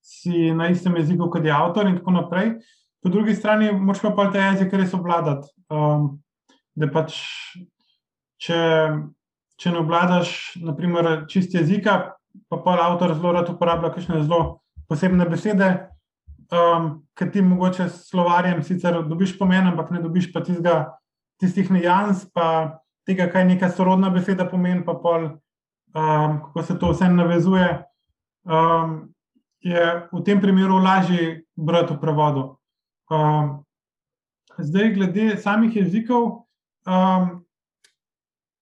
[0.00, 2.54] si na istem jeziku kot je avtor, in tako naprej.
[3.02, 5.48] Po drugi strani, moraš pa ta jezik res obvladati.
[5.72, 6.20] Um,
[6.76, 7.16] da pač,
[8.40, 8.58] če,
[9.60, 12.14] če ne obvladaš, naprimer, čist jezika,
[12.48, 14.60] pa pa avtor zelo rad uporablja kakšne zelo
[14.90, 15.70] posebne besede,
[16.52, 20.96] um, ki ti mogoče s slovarjem sicer dobiš pomen, ampak ne dobiš pa tistega,
[21.40, 25.30] tistih nejans, pa tega, kaj neka sorodna beseda pomeni, pa pol,
[25.94, 27.70] um, kako se to vse navezuje.
[28.44, 29.12] Um,
[29.60, 32.44] je v tem primeru lažje brati v prevodu.
[33.10, 33.64] Um,
[34.58, 36.46] zdaj, glede samih jezikov,
[36.86, 37.42] um,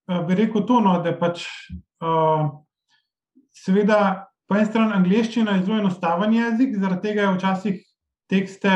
[0.08, 1.44] bi rekel to, no, da pač,
[2.02, 2.64] um,
[3.54, 7.80] seveda, po eni strani angliščina je zelo enostaven jezik, zaradi tega je včasih
[8.28, 8.74] tekste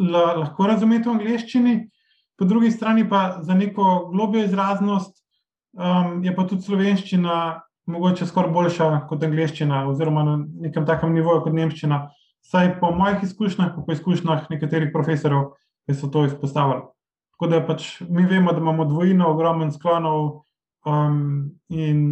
[0.00, 1.74] lahko razumeti v angliščini,
[2.40, 5.20] po drugi strani pa za neko globjo izraznost
[5.76, 7.34] um, je pa tudi slovenščina
[7.86, 12.08] mogoče skoraj boljša kot angliščina, oziroma na nekem takem nivoju kot nemščina.
[12.50, 15.52] Saj po mojih izkušnjah, po izkušnjah nekaterih profesorjev,
[15.86, 16.86] ki so to izpostavili.
[17.34, 20.42] Tako da pač mi vemo, da imamo dvojino, ogromno sklonov
[20.86, 22.02] um, in,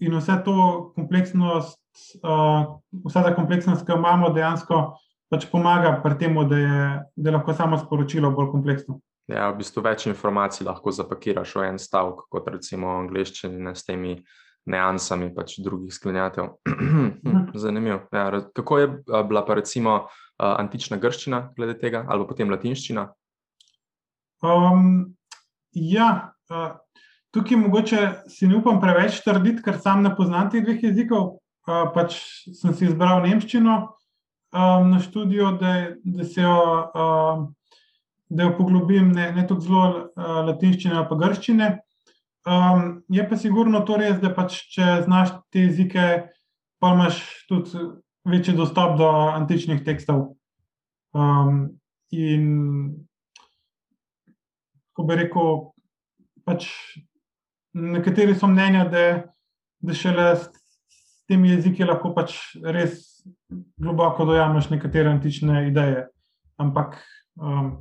[0.00, 0.54] in vse to
[0.96, 1.82] kompleksnost,
[2.22, 4.80] uh, vsa ta kompleksnost, ki jo imamo, dejansko
[5.30, 6.58] pač pomaga pri tem, da,
[7.16, 8.98] da je lahko samo sporočilo bolj kompleksno.
[9.28, 13.84] Ja, v bistvu več informacij lahko zapakiraš v en stavek, kot recimo v angliščini s
[13.84, 14.14] temi
[14.68, 16.54] neansami pač drugih sklenjatev.
[16.68, 17.50] Mhm.
[17.54, 18.00] Zanimivo.
[18.12, 18.88] Ja, kako je
[19.28, 23.08] bila pa recimo antična grščina glede tega, ali potem latinščina?
[24.44, 25.16] Um,
[25.74, 26.76] ja, uh,
[27.34, 31.38] tukaj mogoče si ne upam preveč trditi, ker sam ne poznam teh dveh jezikov.
[31.68, 32.20] Uh, pač
[32.54, 36.58] sem si izbral nemščino um, na študijo, da, da se jo.
[36.94, 37.46] Uh,
[38.28, 41.68] Da jo poglobim, ne, ne tako zelo uh, latinščine, pa grščine.
[42.48, 46.04] Um, je pa sigurno to res, da pač, če znaš te jezike,
[46.80, 47.82] pa imaš tudi
[48.28, 50.30] večji dostop do antičnih tekstov.
[51.12, 51.80] Um,
[52.14, 52.46] in
[54.96, 55.58] ko bi rekel,
[56.48, 56.70] pač
[57.76, 59.04] nekateri so mnenja, da,
[59.84, 60.48] da šele s
[61.28, 63.20] temi jeziki lahko pač res
[63.76, 66.06] globoko dojameš nekatere antične ideje.
[66.56, 66.96] Ampak
[67.36, 67.74] um,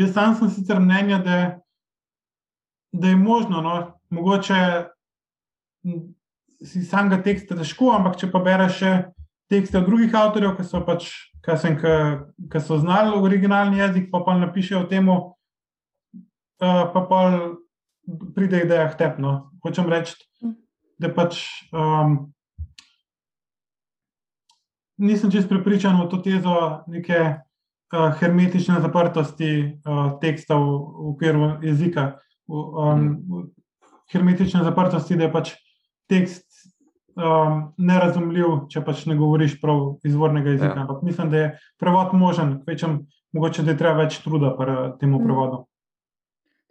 [0.00, 1.38] jaz sam sem sicer mnenja, da
[2.92, 4.84] da je možno, no, mogoče
[6.64, 8.92] si samega teksta težko, ampak če pa bereš še
[9.52, 11.08] tekste od drugih avtorjev, ki so pač,
[11.44, 15.16] ki sem, ki, so znali originalni jezik, pa pa napišejo temu,
[16.60, 17.22] pa pa
[18.36, 19.34] pride ideja k tepno.
[19.64, 20.16] Hočem reči,
[21.00, 21.42] da pač.
[21.72, 22.32] Um,
[25.02, 29.48] Nisem čest prepričan v to tezo neke uh, hermetične zaprtosti
[29.82, 32.04] uh, tekstov v okviru jezika
[32.48, 33.50] um,
[34.12, 35.52] hermetične zaprtosti, da je pač
[36.10, 36.46] tekst
[37.16, 40.76] um, nerazumljiv, če pač ne govoriš prav izvornega jezika.
[40.76, 40.86] Ja.
[40.86, 41.50] Ampak mislim, da je
[41.80, 43.02] prevod možen, kvečem,
[43.32, 45.26] mogoče da je treba več truda pri tem mm.
[45.26, 45.66] prevodu.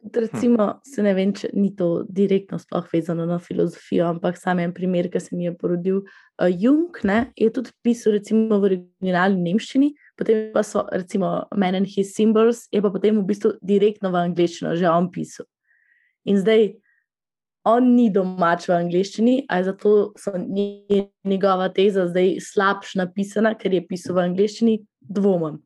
[0.01, 4.71] Recimo, se ne vem, če ni to direktno sploh vezano na filozofijo, ampak sam en
[4.73, 5.99] primer, ki se mi je porodil.
[6.41, 11.77] Uh, Jung ne, je tudi pisal recimo, v originalni nemščini, potem pa so recimo Men
[11.83, 15.45] and His Symbols, je pa potem v bistvu direktno v angleščino že on pisal.
[16.25, 16.73] In zdaj
[17.67, 23.83] on ni domač v angleščini, ali zato so njegova teza zdaj slabša napisana, ker je
[23.85, 25.59] pisal v angleščini, dvomim.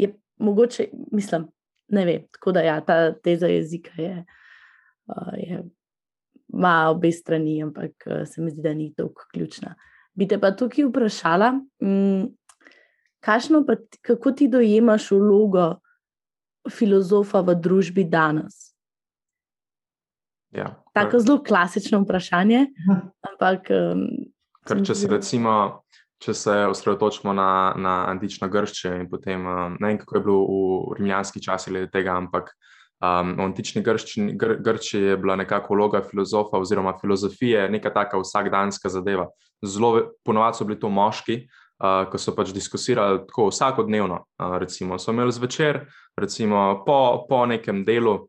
[0.00, 1.48] Je mogoče, mislim,
[1.92, 2.26] ne vem.
[2.32, 4.24] Tako da ja, ta teza jezika je.
[5.04, 5.64] Uh, je
[6.54, 9.74] Ma obe strani, ampak se mi zdi, da ni tako ključna.
[10.14, 11.50] Bi te pa tukaj vprašala,
[11.82, 12.28] mm,
[13.66, 15.80] pa, kako ti dojemaš vlogo
[16.70, 18.73] filozofa v družbi danes?
[20.54, 22.66] Ja, Tako zelo klasično vprašanje.
[23.30, 24.04] Ampak, um,
[24.66, 25.56] kar, če se recimo.
[26.24, 30.44] Če se osredotočimo na, na antično Grčijo in potem um, ne vem, kako je bilo
[30.46, 32.52] v rimljanski časi glede tega, ampak
[33.02, 33.98] um, v antični Gr
[34.64, 39.26] Grčiji je bila nekako vloga filozofa oziroma filozofije neka taka vsakdanska zadeva.
[39.66, 41.36] Zelo ponovadi so bili to moški,
[41.82, 44.22] uh, ki so pač diskusirali tako vsakodnevno.
[44.38, 45.82] Uh, recimo so imeli zvečer,
[46.16, 48.22] recimo po, po nekem delu,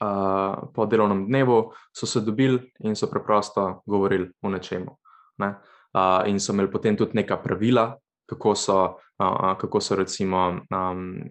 [0.00, 4.96] uh, po delovnem dnevu, so se dobili in so preprosto govorili o nečemu.
[5.38, 5.54] Ne?
[5.94, 7.96] Uh, in so imeli potem tudi neka pravila,
[8.26, 11.22] kako so, uh, kako so recimo um,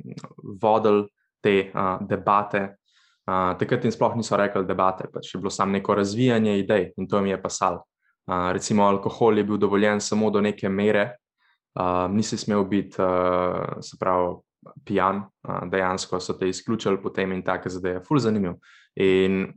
[0.62, 1.08] vodili
[1.42, 2.76] te uh, debate.
[3.26, 7.08] Uh, takrat jim sploh niso rekli debate, pač je bilo samo neko razvijanje idej in
[7.08, 7.82] to jim je pasal.
[8.26, 11.16] Uh, recimo, alkohol je bil dovoljen samo do neke mere,
[11.80, 14.36] uh, nisi smel biti, uh, se pravi,
[14.86, 15.24] pijan,
[15.72, 18.04] dejansko so te izključili potem in tako zadeve.
[18.04, 18.58] Ful zanimiv.
[18.96, 19.54] In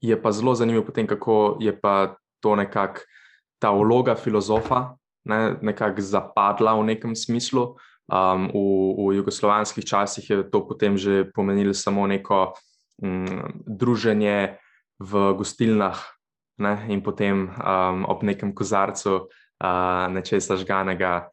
[0.00, 3.00] je pa zelo zanimivo potem, kako je pa to nekako
[3.58, 7.76] ta vloga filozofa ne, nekako zapadla v nekem smislu.
[8.08, 8.56] Um, v,
[8.96, 12.56] v jugoslovanskih časih je to potem že pomenilo samo neko
[13.04, 14.56] um, druženje
[14.96, 16.00] v gostilnah
[16.56, 21.28] ne, in potem um, ob nekem kozarcu uh, nečesa žganega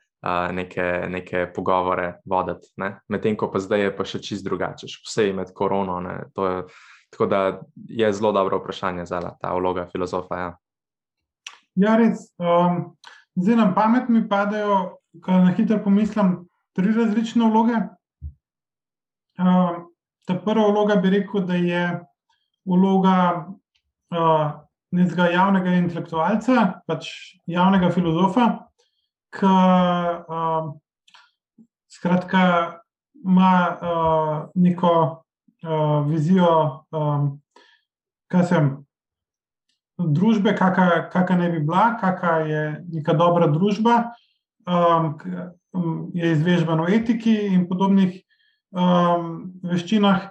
[0.51, 2.71] neke, neke pogovore voditi.
[2.77, 2.95] Ne?
[3.09, 5.99] Medtem ko pa zdaj je pa še čist drugače, vse med korono.
[6.01, 6.63] Je,
[7.13, 7.41] tako da
[7.75, 10.39] je zelo dobro vprašanje za ta vloga filozofa.
[10.39, 10.49] Ja,
[11.75, 12.27] ja res.
[12.41, 12.95] Um,
[13.37, 16.37] zdaj nam pamet mi padajo, ko na hitro pomislim,
[16.75, 17.85] tri različne vloge.
[19.37, 19.87] Um,
[20.25, 21.87] ta prva vloga bi rekel, da je
[22.65, 23.17] vloga.
[24.13, 24.61] Uh,
[24.95, 27.09] Nekega javnega intelektualca, pač
[27.51, 28.45] javnega filozofa,
[29.43, 30.73] uh,
[31.91, 32.79] skratka,
[33.25, 34.93] ima uh, neko
[35.63, 37.41] uh, vizijo, um,
[38.31, 38.73] kaj sem.
[39.95, 44.11] Družbe, kakšna ne bi bila, kakšna je neka dobra družba,
[44.67, 45.13] um,
[46.13, 48.17] je izvežbena v etiki in podobnih
[48.75, 50.27] um, veščinah,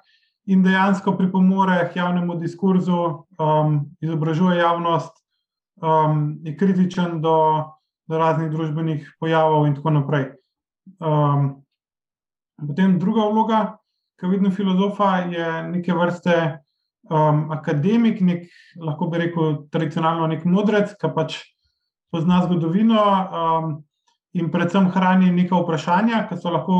[0.47, 3.01] in dejansko pripomore k javnemu diskurzu,
[3.41, 5.17] um, izobražuje javnost,
[5.81, 7.65] um, je kritičen do
[8.09, 10.27] do raznih družbenih pojavov, in tako naprej.
[11.01, 11.65] Um,
[12.61, 13.61] potem druga vloga,
[14.21, 16.37] ki vidno filozofa, je neke vrste
[17.11, 18.47] um, akademik, nek,
[18.81, 21.41] lahko bi rekel, tradicionalno nek modrec, ki pač
[22.15, 23.73] pozna zgodovino um,
[24.37, 26.79] in predvsem hrani neka vprašanja, ki so lahko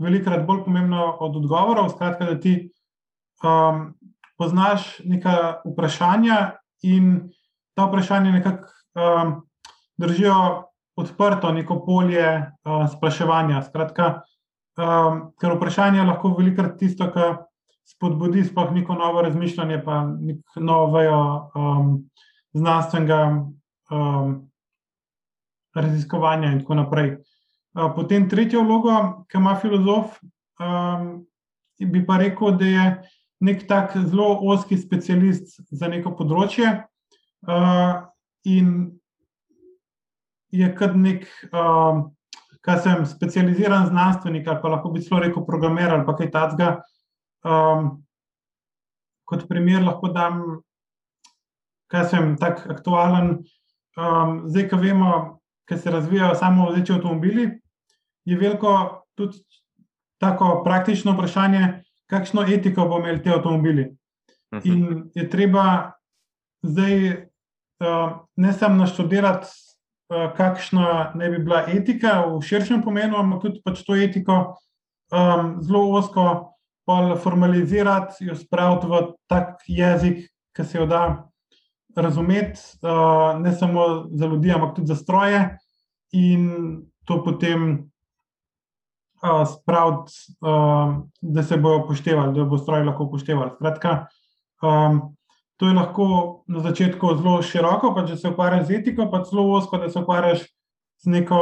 [0.00, 1.90] velikrat bolj pomembna od odgovorov.
[1.94, 2.54] Skratka, da ti
[3.42, 3.94] um,
[4.38, 6.38] poznaš neka vprašanja
[6.86, 7.32] in
[7.74, 8.70] ta vprašanja nekako.
[8.94, 9.34] Um,
[9.96, 10.64] držijo
[10.96, 13.62] odprto neko polje uh, spraševanja.
[13.62, 14.22] Skratka,
[14.78, 17.44] um, ker vprašanje je lahko velikrat tisto, kar
[17.84, 21.02] spodbudi sploh neko novo razmišljanje, pa neko novo
[21.54, 21.90] um,
[22.52, 23.20] znanstvenega
[23.90, 24.36] um,
[25.74, 27.10] raziskovanja in tako naprej.
[27.74, 30.18] Uh, potem tretjo vlogo, ki ima filozof,
[30.62, 31.26] um,
[31.78, 32.88] bi pa rekel, da je
[33.44, 36.84] nek tak zelo oski specialist za neko področje.
[37.44, 38.06] Uh,
[38.48, 38.94] in
[40.54, 42.04] je kot nek, um,
[42.64, 46.70] kaj sem, specializiran znanstvenik, ali pa lahko bi celo rekel programer ali kaj takega.
[47.44, 48.04] Um,
[49.28, 50.40] kot primer lahko dam,
[51.92, 53.34] kaj sem, tako aktualen.
[53.94, 55.10] Um, zdaj, ko vemo,
[55.68, 57.48] kaj se razvijajo samo vzeči avtomobili,
[58.24, 59.38] je veliko tudi
[60.20, 63.90] tako praktično vprašanje, kakšno etiko bomo imeli te avtomobili.
[64.54, 64.62] Mhm.
[64.64, 65.92] In je treba
[66.62, 69.46] zdaj uh, ne samo naštudirati
[70.36, 74.56] kakšna ne bi bila etika v širšem pomenu, ampak tudi pač to etiko
[75.12, 76.26] um, zelo osko
[77.22, 81.30] formalizirati, jo spraviti v tak jezik, ki se jo da
[81.96, 85.40] razumeti, uh, ne samo za ljudi, ampak tudi za stroje,
[86.12, 87.90] in to potem
[89.22, 93.54] uh, spraviti, uh, da se bojo upoštevali, da bo stroj lahko upošteval.
[93.56, 94.06] Skratka,
[94.62, 95.16] um,
[95.56, 96.06] to je lahko
[96.46, 100.00] na začetku zelo široko, pa če se ukvarjaš z etiko, pa zelo osko, da se
[100.00, 100.42] ukvarjaš
[101.04, 101.40] z neko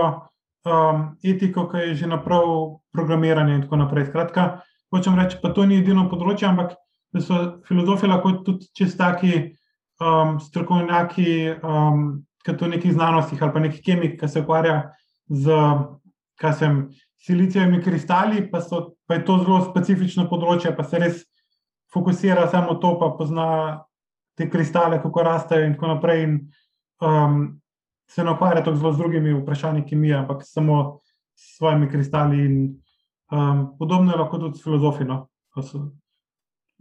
[0.68, 2.44] um, etiko, ki je že naprav
[2.92, 4.10] programiranje in tako naprej.
[4.10, 6.76] Skratka, hočem reči, pa to ni edino področje, ampak
[7.12, 9.32] da so filozofi lahko tudi čistaki
[10.00, 14.92] um, strokovnjaki, um, ki to neki znanostih ali pa neki kemik, ki se ukvarja
[15.30, 15.56] z,
[16.40, 16.78] kaj sem,
[17.22, 21.20] silicijevimi kristali, pa, so, pa je to zelo specifično področje, pa se res
[21.94, 23.48] fokusira samo to, pa pozna
[24.34, 26.22] te kristale, kako rastejo in tako naprej.
[26.22, 26.38] In,
[27.00, 27.62] um,
[28.08, 31.00] se ne ukvarja tako zelo z drugimi vprašanji kemije, ampak samo
[31.34, 32.44] s svojimi kristali.
[32.44, 32.80] In,
[33.32, 35.06] um, podobno je lahko tudi s filozofijo.
[35.06, 35.28] No?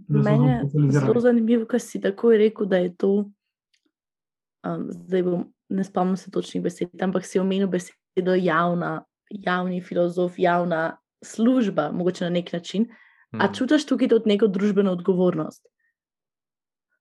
[0.07, 3.11] Meni je zelo zanimivo, kar si tako rekel, da je to.
[4.67, 10.33] Um, zdaj bom, ne spomnim se točnih besed, ampak si omenil besedo javna, javni filozof,
[10.37, 12.85] javna služba, mogoče na nek način.
[13.31, 13.41] Hmm.
[13.41, 13.53] A mhm.
[13.53, 15.70] čutiš tukaj tudi neko družbeno odgovornost?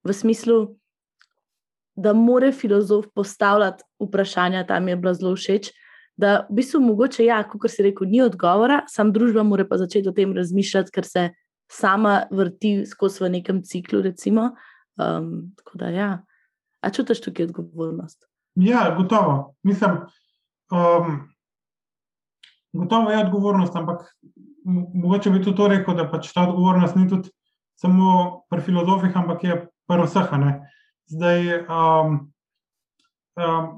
[0.04, 0.76] V smislu,
[1.96, 5.70] da more filozof postavljati vprašanja, tam je bilo zelo všeč.
[6.20, 10.08] Da, v bistvu, mogoče, ja, kot si rekel, ni odgovora, sam družba mora pa začeti
[10.08, 11.28] o tem razmišljati, ker se
[11.70, 14.02] sama vrti skozi v nekem ciklu.
[14.04, 14.50] Recimo.
[15.00, 16.10] Um, tako da, ja.
[16.80, 18.26] a čutiš tukaj odgovornost?
[18.60, 19.54] Ja, gotovo.
[19.62, 20.00] Mislim,
[20.72, 21.20] um,
[22.72, 24.04] gotovo je odgovornost, ampak
[24.94, 27.30] mogoče bi tudi to rekel, da pač ta odgovornost ni tudi
[27.80, 29.56] samo pri filozofih, ampak je
[29.90, 30.34] pri vseh.
[31.10, 32.18] Zdaj, um,
[33.34, 33.70] um,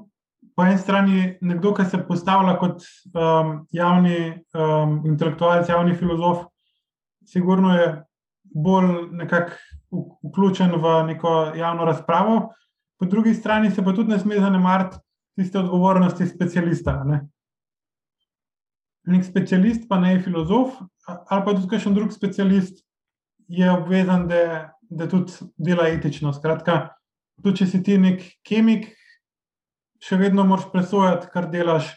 [0.55, 4.17] po eni strani, nekdo, ki se postavlja kot um, javni
[4.53, 6.45] um, intelektualec, javni filozof,
[7.25, 7.87] sigurno je
[8.53, 9.57] bolj nekako
[10.29, 12.53] vključen v neko javno razpravo,
[12.99, 14.97] po drugi strani se pa tudi ne sme zanemariti
[15.35, 17.03] tiste odgovornosti specialista.
[17.03, 17.23] Ne?
[19.09, 22.85] Nek specialist, pa ne filozof, ali pa tudi kakšen drug specialist,
[23.47, 26.33] je obvezan, da, da tudi dela etično.
[26.33, 26.93] Skratka,
[27.43, 28.89] tudi če si ti nek kemik,
[30.03, 31.91] še vedno moraš presojati, kar delaš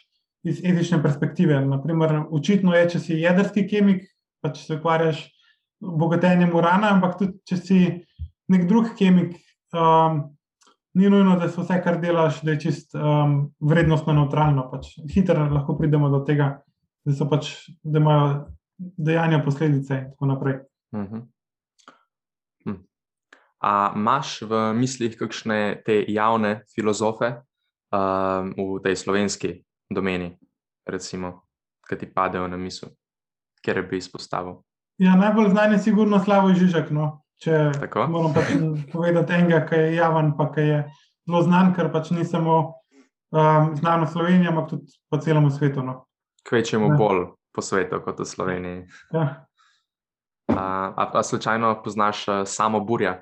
[0.46, 1.59] iz etične perspektive.
[1.66, 4.06] Naprimer, očitno je, če si jedrski kemik,
[4.42, 5.24] pa če se ukvarjaš
[5.82, 7.80] z bogatenjem urana, ampak tudi če si
[8.52, 9.35] nek drug kemik,
[9.74, 10.22] um,
[10.96, 14.68] ni nujno, da se vse, kar delaš, da je čist um, vrednostno neutralno.
[14.70, 16.54] Pač hitro lahko pridemo do tega,
[17.04, 17.50] da, pač,
[17.85, 18.30] da imajo
[18.78, 20.61] dejanja posledice in tako naprej.
[20.94, 21.26] Uh -huh.
[23.66, 27.33] A imaš v mislih kakšne te javne filozofe
[27.90, 29.50] um, v tej slovenski
[29.90, 30.37] domeni,
[30.87, 31.48] recimo,
[31.83, 32.94] ki ti padejo na misel?
[33.66, 34.61] kjer bi izpostavil?
[34.98, 36.90] Ja, najbolj znan je sigurno Slavo Žižek.
[36.94, 37.20] No?
[37.42, 38.07] Če Tako?
[38.09, 38.55] moram pač
[38.92, 40.79] povedati enega, ki je javen, pa ki je
[41.26, 42.55] zelo znan, ker pač ni samo
[43.35, 45.85] um, znan v Sloveniji, ampak tudi po celem svetu.
[45.85, 46.07] No?
[46.48, 46.96] Kvečemo ja.
[46.96, 48.81] bolj po svetu kot v Sloveniji.
[49.12, 49.26] Ja.
[50.46, 50.57] Uh,
[50.94, 53.18] a pa slučajno poznaš uh, samo burja?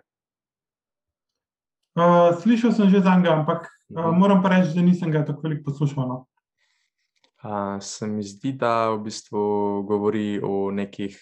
[1.94, 5.46] Uh, slišal sem že za njega, ampak uh, moram pa reči, da nisem ga tako
[5.46, 6.08] veliko poslušal.
[6.08, 6.26] No?
[7.38, 9.38] Uh, se mi zdi, da v bistvu
[9.86, 11.14] govori o nekih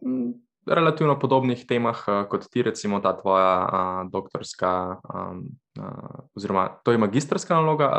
[0.00, 0.32] m,
[0.64, 5.44] relativno podobnih temah uh, kot ti, recimo ta tvoja uh, doktorska, um,
[5.76, 7.92] uh, oziroma to je magistrska naloga.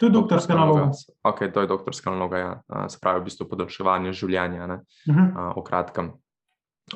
[0.00, 0.90] To je doktorska naloga.
[0.90, 0.98] naloga.
[1.22, 2.52] Ok, to je doktorska naloga, ja.
[2.66, 4.64] uh, se pravi, v bistvu podaljševanje življenja.
[4.66, 5.54] Uh -huh.
[5.54, 6.12] uh, kratkem.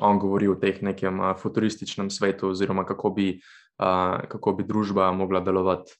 [0.01, 5.11] On govori o teh nekem uh, futurističnem svetu, oziroma kako bi, uh, kako bi družba
[5.11, 5.95] mogla delovati,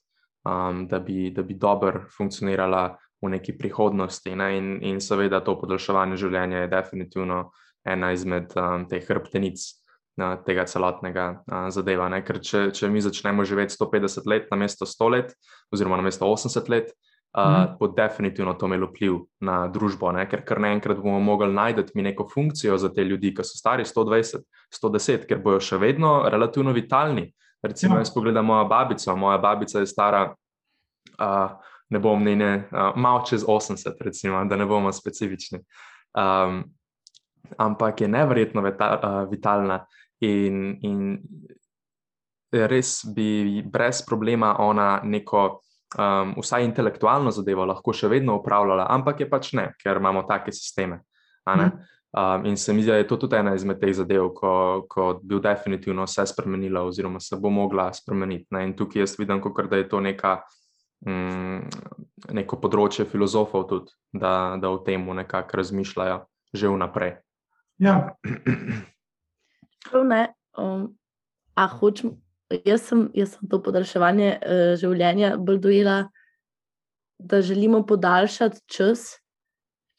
[0.46, 4.36] um, da bi, bi dobro funkcionirala v neki prihodnosti.
[4.36, 4.50] Ne?
[4.58, 7.40] In, in seveda to podaljševanje življenja je definitivno
[7.86, 9.62] ena izmed um, teh hrbtenic
[10.20, 12.08] uh, tega celotnega uh, zadeva.
[12.12, 12.22] Ne?
[12.26, 15.36] Ker če, če mi začnemo živeti 150 let na mesto 100 let,
[15.72, 16.94] oziroma na mesto 80 let.
[17.36, 17.72] Uh, mm.
[17.76, 20.22] Bo definitivno to imelo vpliv na družbo, ne?
[20.24, 24.40] ker kar naenkrat bomo mogli najti neko funkcijo za te ljudi, ki so stari 120,
[24.72, 27.26] 110, ker bojo še vedno relativno vitalni.
[27.66, 28.04] Recimo, ja.
[28.04, 29.16] jaz pogledam mojo babico.
[29.16, 30.22] Moja babica je stara
[31.18, 31.50] uh,
[31.88, 35.58] ne bom ne, ne uh, malo čez 80, recimo, da ne bomo specifični.
[36.14, 36.64] Um,
[37.58, 39.86] ampak je nevrjetno vita, uh, vitalna
[40.20, 41.18] in, in
[42.52, 45.60] res bi brez problema ona neko.
[45.96, 50.52] Um, vsaj intelektualno zadevo lahko še vedno upravljala, ampak je pač ne, ker imamo take
[50.52, 50.98] sisteme.
[51.46, 51.70] Mm.
[52.16, 55.08] Um, in se mi zdi, da je to tudi ena izmed teh zadev, ko, ko
[55.22, 58.46] bi definitivno vse spremenila, oziroma se bo mogla spremeniti.
[58.56, 58.64] Ne?
[58.64, 60.38] In tukaj jaz vidim, kot da je to neka
[61.04, 61.68] Mm,
[62.32, 66.22] neko področje filozofov, tudi, da, da o tem nekako razmišljajo
[66.56, 67.18] že vnaprej.
[67.82, 68.16] Ja.
[70.12, 70.22] ne,
[70.56, 70.86] um,
[71.52, 72.14] a hočem,
[72.64, 75.98] jaz, sem, jaz sem to podaljševanje uh, življenja bolj dojela,
[77.20, 79.18] da želimo podaljšati čas,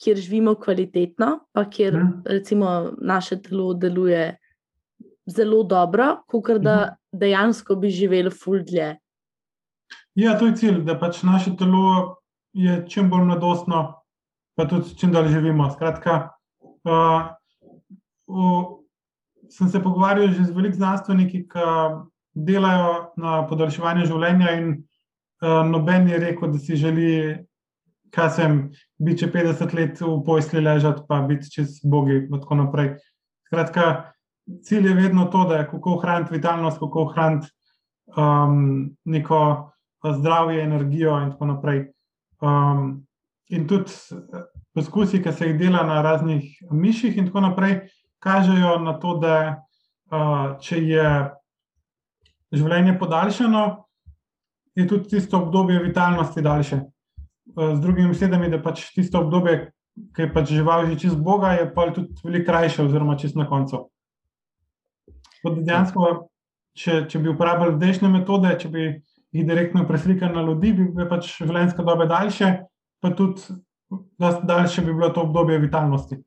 [0.04, 2.22] kjer živimo kvalitetno, pa kjer mm.
[2.26, 4.38] recimo naše telo deluje
[5.26, 7.20] zelo dobro, kot da mm.
[7.20, 8.95] dejansko bi živeli ful dlje.
[10.16, 12.18] Ja, to je cilj, da pač naše telo
[12.54, 14.02] je čim bolj mladostno,
[14.58, 15.70] pa tudi čim dalje živimo.
[15.72, 16.30] Skratka,
[16.62, 17.28] uh,
[18.28, 18.48] v,
[19.50, 21.68] sem se pogovarjal že z velikimi znanstveniki, ki
[22.34, 27.12] delajo na podaljševanju življenja, in uh, noben je rekel, da si želi,
[28.14, 28.60] kaj sem,
[29.01, 32.95] biti če 50 let v posli ležati, pa biti čez bogi in tako naprej.
[33.47, 34.14] Skratka,
[34.64, 37.47] cilj je vedno to, da je kako ohraniti vitalnost, kako ohraniti
[38.16, 39.72] um, neko
[40.18, 41.86] zdravje, energijo in tako naprej.
[42.41, 43.08] Um,
[43.49, 43.91] in tudi
[44.76, 47.80] poskusi, ki se jih dela na raznih miših, in tako naprej,
[48.20, 49.38] kažejo na to, da
[50.12, 51.08] uh, če je
[52.51, 53.64] življenje podaljšano,
[54.78, 56.82] je tudi tisto obdobje vitalnosti daljše.
[57.56, 59.72] Uh, z drugimi besedami, da pač tisto obdobje,
[60.16, 63.48] ki je pač žival že čez Boga, je pa tudi veliko krajše, oziroma čez na
[63.50, 63.88] koncu.
[65.48, 66.28] Dejansko,
[66.78, 68.84] če, če bi uporabljali dnešne metode, če bi
[69.32, 72.52] jih direktno preslikali na ljudi, bi bile pač življenjske dobe daljše,
[73.02, 73.58] pa tudi
[74.43, 76.20] daljše bi bilo to obdobje vitalnosti.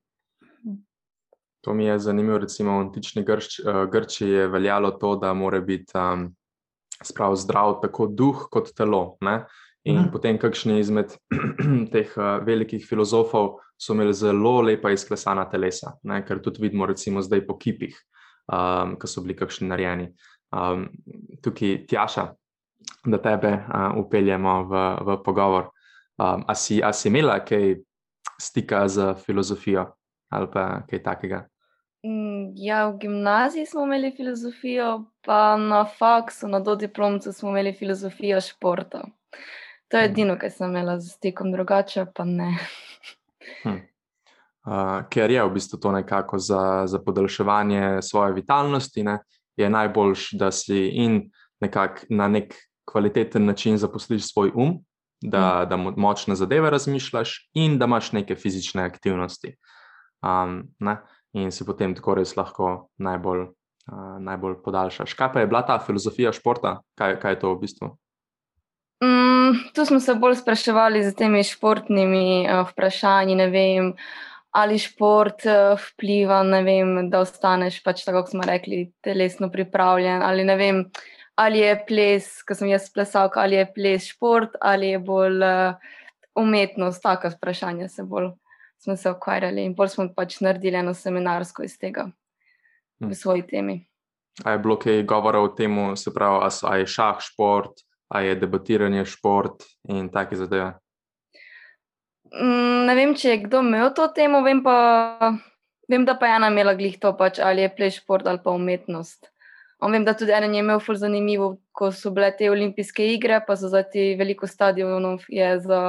[1.60, 5.60] To mi je zanimivo, recimo v antični Grč, uh, Grčiji je veljalo to, da mora
[5.60, 6.30] biti um,
[7.36, 9.18] zdrav tako duh kot telo.
[9.20, 9.44] Ne?
[9.88, 10.10] In mhm.
[10.12, 11.14] potem, kakšni izmed
[11.94, 16.20] teh uh, velikih filozofov so imeli zelo lepa izklesana telesa, ne?
[16.26, 17.94] kar tudi vidimo, recimo zdaj po kipih,
[18.52, 20.10] um, ki so bili kakšni narejeni.
[20.52, 20.90] Um,
[21.40, 22.26] tukaj, Tjaša,
[23.08, 25.70] da tebe uh, upeljemo v, v pogovor.
[26.20, 27.78] Um, a, si, a si imela kaj
[28.40, 29.88] stika z filozofijo?
[30.30, 31.44] ali pa kaj takega?
[32.06, 38.40] Mm, ja, v gimnaziji smo imeli filozofijo, pa na faksu, na dodiplomcu smo imeli filozofijo
[38.40, 39.02] športa.
[39.90, 40.10] To je hm.
[40.10, 42.54] edino, kar sem imela z tekom, drugače pa ne.
[43.62, 43.78] Hm.
[44.60, 49.18] Uh, ker je v bistvu to nekako za, za podaljševanje svoje vitalnosti, ne,
[49.56, 51.22] je najboljš, da si in
[51.60, 54.78] nekako na nek kvaliteten način zaposliš svoj um,
[55.20, 55.68] da, hm.
[55.68, 59.56] da močne zadeve razmišljaš in da imaš neke fizične aktivnosti.
[60.22, 60.68] Um,
[61.32, 65.14] in se potem tako res lahko najbolj, uh, najbolj podaljšaš.
[65.14, 67.90] Kaj pa je bila ta filozofija športa, kaj, kaj je to v bistvu?
[69.74, 73.36] Tu smo se bolj spraševali z temi športnimi uh, vprašanji.
[73.50, 73.92] Vem,
[74.50, 80.22] ali šport uh, vpliva, vem, da ostaneš, pač, tako kot smo rekli, telesno pripravljen.
[80.22, 80.84] Ali, vem,
[81.34, 85.90] ali je ples, ki sem jaz plesal, ali je ples šport, ali je bolj uh,
[86.38, 87.02] umetnost.
[87.02, 88.32] Taka vprašanja se bolj
[88.80, 92.06] smo se ukvarjali in bolj smo pač naredili eno seminarsko iz tega
[93.00, 93.14] v hm.
[93.14, 93.86] svoji temi.
[94.44, 98.34] A je bilo kaj govora o tem, se pravi, a je šah šport, a je
[98.34, 100.72] debatiranje šport in take zadeve?
[102.30, 104.76] Mm, ne vem, če je kdo imel to temo, vem pa,
[105.90, 108.54] vem, da pa je ena imela glih to, pač, ali je pleš šport ali pa
[108.54, 109.30] umetnost.
[109.80, 113.40] On vem, da tudi en je imel ful zanimivo, ko so bile te olimpijske igre,
[113.46, 115.80] pa so za ti veliko stadionov je za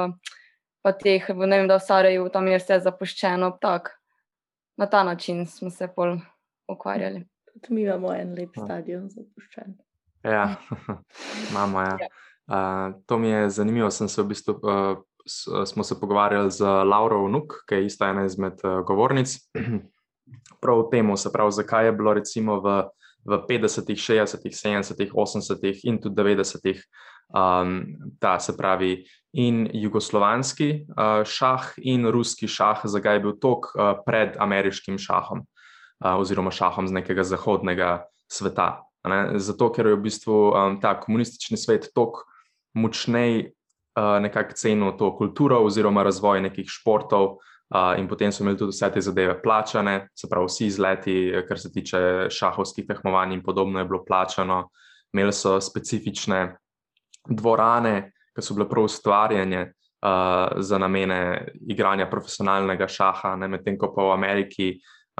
[0.82, 3.52] pa teh, ne vem, da v Sarajevu tam je vse zapuščeno.
[3.62, 3.92] Tak.
[4.80, 6.16] Na ta način smo se pol
[6.68, 7.26] ukvarjali.
[7.52, 9.76] Tudi mi imamo en lep stadion zapuščen.
[10.24, 10.30] Ja.
[10.30, 10.56] Ja.
[12.00, 12.08] Ja.
[12.46, 13.90] Uh, to mi je zanimivo.
[13.90, 14.98] Se v bistvu, uh,
[15.66, 19.36] smo se pogovarjali z Lauro Nuk, ki je ista ena izmed uh, govornic.
[20.62, 21.16] Prav o tem,
[21.50, 22.82] zakaj je bilo recimo v,
[23.24, 26.82] v 50-ih, 60-ih, 70-ih, 80-ih in tudi 90-ih
[27.34, 27.82] um,
[28.18, 33.94] ta, se pravi, in jugoslovanski uh, šah in ruski šah, zakaj je bil tok uh,
[34.06, 38.84] pred ameriškim šahom uh, oziroma šahom z nekega zahodnega sveta.
[39.08, 39.38] Ne?
[39.42, 42.22] Zato, ker je v bistvu um, ta komunistični svet tok
[42.78, 43.50] močnej
[43.98, 47.38] uh, nekako cenil to kulturo oziroma razvoj nekih športov.
[47.72, 51.14] Uh, in potem so imeli tudi vse te zadeve plačane, se pravi, vsi izleti,
[51.48, 54.66] kar se tiče šahovskih tekmovanj in podobno, je bilo plačano.
[55.12, 56.56] Imeli so specifične
[57.28, 64.04] dvorane, ki so bile prav ustvarjene uh, za namene igranja profesionalnega šaha, medtem ko pa
[64.04, 64.68] v Ameriki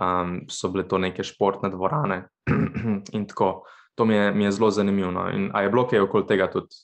[0.02, 2.22] um, so bile to neke športne dvorane.
[3.16, 3.62] in tako,
[3.94, 5.10] to mi je, mi je zelo zanimivo.
[5.10, 5.28] No.
[5.52, 6.74] A je bilo kaj okoli tega tudi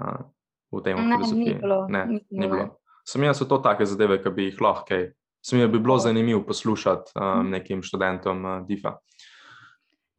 [0.00, 0.24] uh,
[0.72, 1.38] v tem filozofiji?
[1.38, 1.86] Ne, ni bilo.
[2.30, 2.68] Ni bilo.
[3.08, 5.00] Sem jaz, so to take zadeve, ki bi jih lahko.
[5.42, 8.96] Sem jaz bi bilo zanimivo poslušati um, nekim študentom uh, DIFA.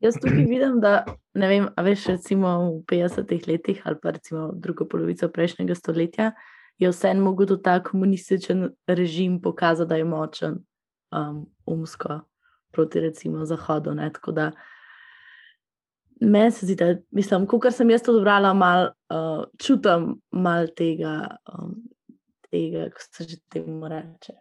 [0.03, 1.05] Jaz tukaj vidim, da
[1.39, 6.33] ne vem, a veš, recimo v 50-ih letih ali pa recimo drugo polovico prejšnjega stoletja
[6.77, 10.57] je vseeno mogoče ta komunističen režim pokazati, da je močen
[11.11, 12.19] um, umsko
[12.73, 13.93] proti recimo Zahodu.
[13.93, 14.09] Ne?
[14.13, 14.51] Tako da
[16.19, 21.37] meni se zdi, da mislim, ko sem jaz to dobrala, mal, uh, čutim mal tega,
[21.53, 21.75] um,
[22.49, 24.37] tega, kako se že temu reče.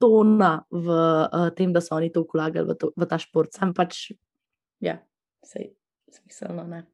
[0.00, 3.52] Tona v uh, tem, da so oni to vlagali v, v ta šport.
[3.52, 4.10] Sam pač,
[4.80, 4.98] ja,
[5.44, 5.74] sej,
[6.12, 6.64] smiselno.
[6.68, 6.84] Ne.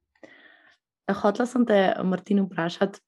[1.07, 2.99] Hotla sem te, Martin, vprašati,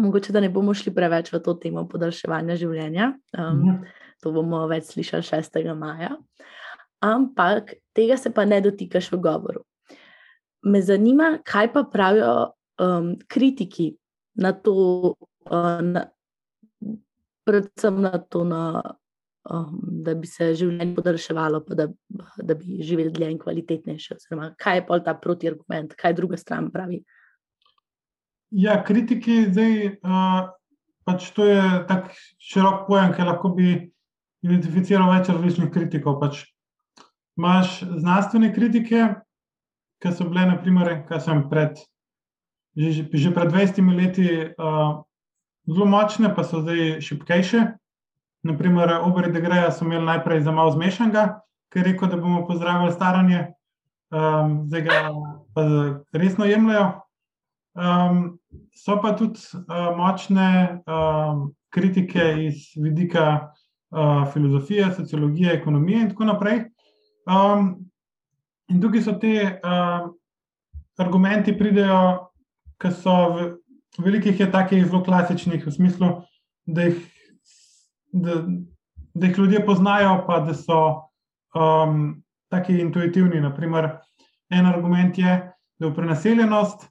[0.00, 3.12] mogoče da ne bomo šli preveč v to temo podaljševanja življenja.
[3.36, 4.06] Um, mhm.
[4.22, 5.58] To bomo več slišali 6.
[5.78, 6.16] maja.
[7.04, 9.62] Ampak tega se pa ne dotikaš v govoru.
[10.66, 12.32] Me zanima, kaj pa pravijo
[12.82, 13.92] um, kritiki
[14.34, 15.14] na to,
[15.50, 16.08] uh, na,
[17.46, 18.62] predvsem na to, na,
[19.50, 21.86] um, da bi se življenje podaljševalo, pa da,
[22.42, 24.18] da bi živeli dlje in kvalitetnejše.
[24.18, 27.04] Oziroma, kaj je pa ta protiargument, kaj druga stran pravi.
[28.58, 30.50] Ja, kritiki zdaj, uh,
[31.06, 32.18] pač to je tako
[32.50, 33.70] širok pojem, ki lahko bi
[34.46, 36.18] identificiral več različnih kritikov.
[36.22, 36.44] Pač
[37.38, 39.08] imaš znanstvene kritike,
[40.02, 41.78] ki so bile, naprimer, kaj sem pred,
[42.78, 45.02] že, že pred 20 leti uh,
[45.66, 47.64] zelo močne, pa so zdaj šipkejše.
[48.46, 51.40] Naprimer, Oberi de Greja so imeli najprej za malo zmešanega,
[51.74, 53.40] ker je rekel, da bomo pozdravili staranje,
[54.14, 54.98] um, zdaj ga
[55.54, 55.66] pa
[56.14, 56.92] resno jemljajo.
[57.78, 58.38] Um,
[58.74, 63.52] so pa tudi uh, močne um, kritike iz vidika
[63.90, 66.64] uh, filozofije, sociologije, ekonomije in tako naprej.
[67.28, 67.90] Um,
[68.68, 70.08] in tukaj so te uh,
[70.98, 72.30] argumenti, pridejo,
[72.78, 73.46] ki so v,
[73.98, 76.10] velikih, je takih zelo klasičnih, v smislu,
[76.66, 77.02] da jih,
[78.12, 78.42] da,
[79.14, 80.80] da jih ljudje poznajo, pa da so
[81.54, 82.22] um,
[82.52, 83.40] tako intuitivni.
[83.40, 83.90] Naprimer,
[84.50, 85.40] en argument je,
[85.78, 86.88] da je prenaseljenost.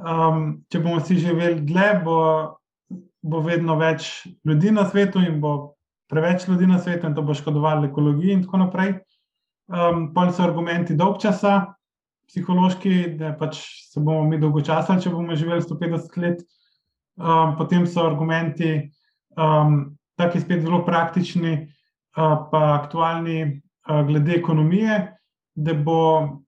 [0.00, 2.20] Um, če bomo vsi živeli dlje, bo,
[3.20, 5.74] bo vedno več ljudi na svetu in bo
[6.10, 8.96] preveč ljudi na svetu, in to bo škodovalo ekologiji, in tako naprej.
[9.70, 11.74] Um, Pol so argumenti dolg časa,
[12.30, 16.42] psihološki, da pač se bomo mi dolgočasili, če bomo živeli 150 let.
[17.20, 18.90] Um, potem so argumenti,
[19.38, 21.54] um, taki spet zelo praktični,
[22.16, 23.40] uh, pa aktualni,
[23.88, 25.00] uh, glede ekonomije,
[25.54, 26.00] da bo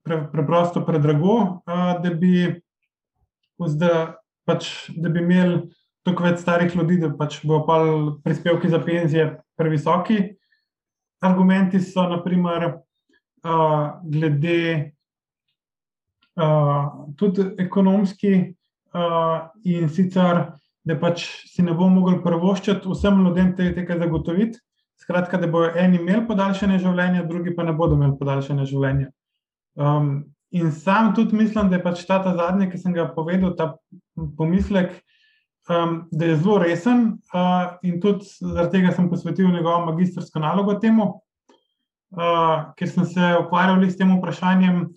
[0.03, 1.35] pre, preprosto predrago,
[1.67, 2.49] uh, da bi
[4.47, 5.61] pač, bi imeli
[6.03, 7.79] toliko več starih ljudi, da pač bo pa
[8.23, 9.29] prispevki za penzije
[9.59, 10.19] previsoki.
[11.23, 12.65] Argumenti so, naprimer,
[13.47, 14.59] uh, glede
[16.35, 16.89] uh,
[17.19, 18.33] tudi ekonomski,
[18.95, 20.43] uh, in sicer,
[20.83, 24.59] da pač si ne bomo mogli prvoščati vsem ljudem tega zagotoviti.
[24.99, 29.09] Skratka, da bodo eni imeli podaljšanje življenja, drugi pa ne bodo imeli podaljšanje življenja.
[29.79, 30.13] Um,
[30.53, 33.71] In sam tudi mislim, da je pač ta, ta zadnji, ki sem ga povedal, ta
[34.37, 34.91] pomislek,
[35.69, 37.17] um, da je zelo resen.
[37.33, 41.21] Uh, in tudi zaradi tega sem posvetil njegovo magistrsko nalogo temu,
[42.17, 44.87] uh, ker sem se ukvarjal s tem vprašanjem,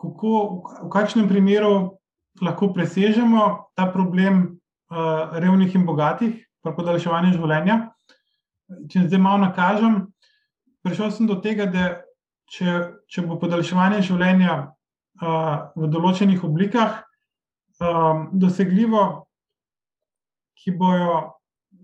[0.00, 1.98] kako, v kakšnem primeru
[2.40, 4.42] lahko presežemo ta problem
[4.90, 7.90] uh, revnih in bogatih, pa podaljševanje življenja.
[8.88, 10.06] Če zdaj malo nakažem,
[10.86, 12.02] prišel sem do tega, da
[12.50, 14.70] če, če bo podaljševanje življenja
[15.20, 17.02] v določenih oblikah,
[17.82, 19.26] um, dosegljivo,
[20.60, 21.20] ki bojo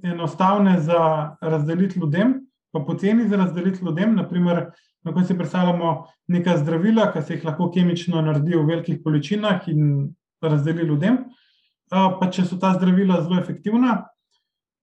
[0.04, 2.34] enostavne za razdeliti ljudem,
[2.72, 4.14] pa poceni za razdeliti ljudem.
[4.16, 4.70] Naprimer,
[5.04, 5.96] lahko si predstavljamo
[6.28, 11.24] neka zdravila, ki se jih lahko kemično naredi v velikih količinah in razdeli ljudem.
[11.86, 14.00] Uh, pa če so ta zdravila zelo efektivna.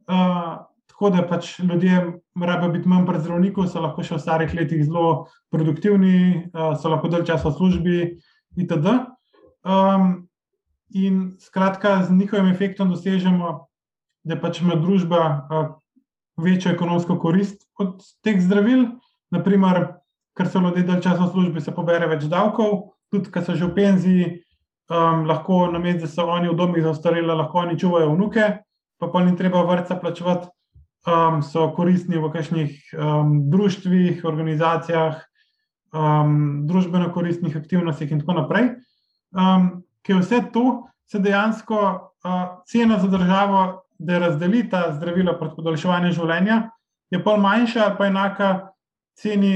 [0.08, 0.64] Uh,
[0.94, 4.84] Tako da pač ljudje rabijo biti manj pri zdravniku, so lahko še v starih letih
[4.86, 7.96] zelo produktivni, so lahko dalj časa v službi,
[8.62, 8.92] itd.
[9.66, 10.28] Um,
[10.94, 13.66] in skratka, z njihovim efektom dosežemo,
[14.24, 15.24] da pač ima družba
[16.38, 18.88] večjo ekonomsko korist od teh zdravil.
[19.34, 19.86] Naprimer,
[20.38, 23.66] ker so ljudje dalj časa v službi, se pobere več davkov, tudi ker so že
[23.66, 24.28] v penziji,
[24.90, 28.50] um, lahko na mestu, da so oni v domih za ostarele, lahko oni čuvajo vnuke,
[29.00, 30.50] pa pa ni treba vrca plačevati.
[31.04, 35.18] Um, so koristni v kakšnih um, društvih, organizacijah,
[35.92, 38.70] um, družbeno koristnih aktivnostih in tako naprej.
[39.36, 41.80] Um, ker vse to se dejansko
[42.24, 46.60] uh, cena za državo, da razdeli ta zdravila pred podaljševanjem življenja,
[47.14, 48.50] je pol manjša ali pa enaka
[49.20, 49.54] ceni,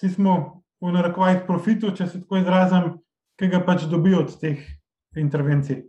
[0.00, 0.36] ki smo
[0.82, 2.94] v narekovajih profitu, če se tako izrazim,
[3.38, 4.60] ki ga pač dobijo od teh
[5.20, 5.84] intervencij.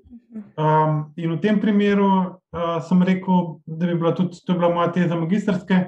[0.60, 4.92] Um, in v tem primeru uh, sem rekel, da bi bila tudi, to bila moja
[4.92, 5.80] teza magistrske,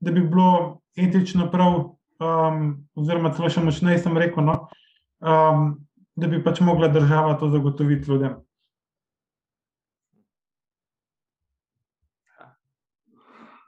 [0.00, 1.78] da bi bilo etično prav
[2.22, 4.58] um, oziroma celo še močneje sem rekel, no,
[5.18, 5.72] um,
[6.18, 8.38] da bi pač mogla država to zagotoviti ljudem.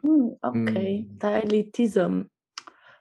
[0.01, 0.71] Hmm, ok,
[1.21, 2.25] ta elitizem.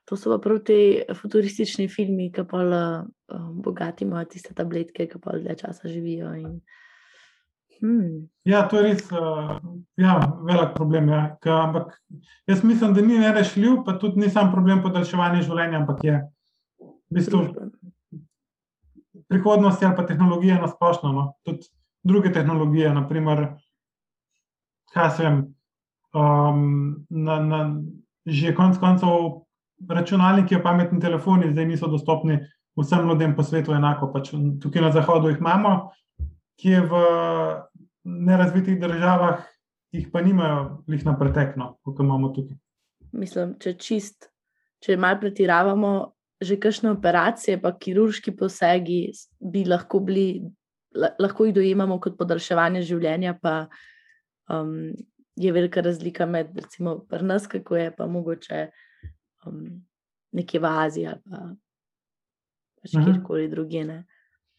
[0.10, 5.20] To so pa prav ti futuristični filmi, ki pa um, bogati imajo tiste tabletke, ki
[5.22, 6.34] pa dlje časa živijo.
[6.36, 6.56] In,
[7.82, 8.30] hmm.
[8.44, 9.60] Ja, to je res uh,
[10.02, 10.16] ja,
[10.48, 11.12] velik problem.
[11.14, 11.22] Ja.
[11.42, 11.94] Ka, ampak
[12.50, 16.18] jaz mislim, da ni nerešljiv, pa tudi ni sam problem podaljševanja življenja, ampak je
[16.80, 17.46] v bistvu
[19.30, 21.14] prihodnost ali pa tehnologija na splošno.
[21.14, 21.28] No.
[21.46, 21.70] Tudi
[22.04, 23.46] druge tehnologije, naprimer,
[24.94, 25.40] kaj se jim.
[26.14, 27.60] Um, na, na,
[28.26, 29.44] že konec koncev
[29.90, 32.40] računalniki, pametni telefoni, zdaj niso dostopni
[32.80, 34.12] vsem ljudem po svetu enako.
[34.14, 35.92] Pač tukaj na zahodu jih imamo,
[36.60, 37.02] ki je v
[38.04, 39.44] nerazvitih državah,
[39.96, 42.58] jih pa nimajo, jih na pretekno, kot imamo tukaj.
[43.20, 44.30] Mislim, če čist,
[44.84, 45.94] če malo pretiravamo,
[46.40, 50.46] že kakšne operacije, pa kirurški posegi bi lahko bili,
[50.96, 53.36] lahko jih dojemamo kot podaljševanje življenja.
[53.42, 53.56] Pa,
[54.54, 54.94] um,
[55.40, 58.68] je velika razlika med, recimo, pri nas, kako je pa mogoče
[59.46, 59.86] um,
[60.32, 61.38] nekje v Aziji ali pa
[62.82, 63.06] pač mhm.
[63.06, 63.86] kjerkoli drugje.
[63.86, 64.04] Ne?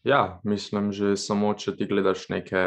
[0.03, 2.63] Ja, mislim, že samo če ti gledaš neke,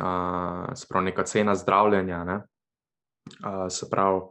[0.00, 2.24] uh, se pravi, neka cena zdravljenja.
[2.24, 2.40] Ne?
[3.38, 4.26] Uh, se pravi,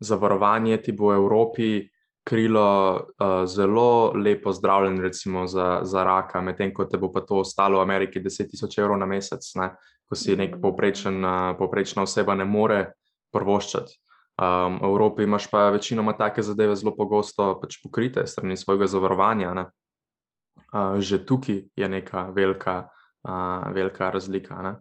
[0.00, 1.68] zavarovanje ti bo v Evropi
[2.26, 7.42] krilo uh, zelo lepo zdravljenje, recimo za, za raka, medtem ko te bo pa to
[7.42, 9.70] ostalo v Ameriki 10.000 evrov na mesec, ne?
[10.08, 11.24] Ko si nek povprečen,
[11.58, 12.92] povprečna oseba ne more
[13.34, 13.98] prvoščati.
[14.36, 19.54] Um, v Evropi imaš pa večinoma take zadeve zelo pogosto pač pokrite strani svojega zavarovanja.
[19.56, 19.64] Ne?
[20.72, 22.88] uh, že tukaj je neka velika,
[23.28, 24.80] uh, velika razlika.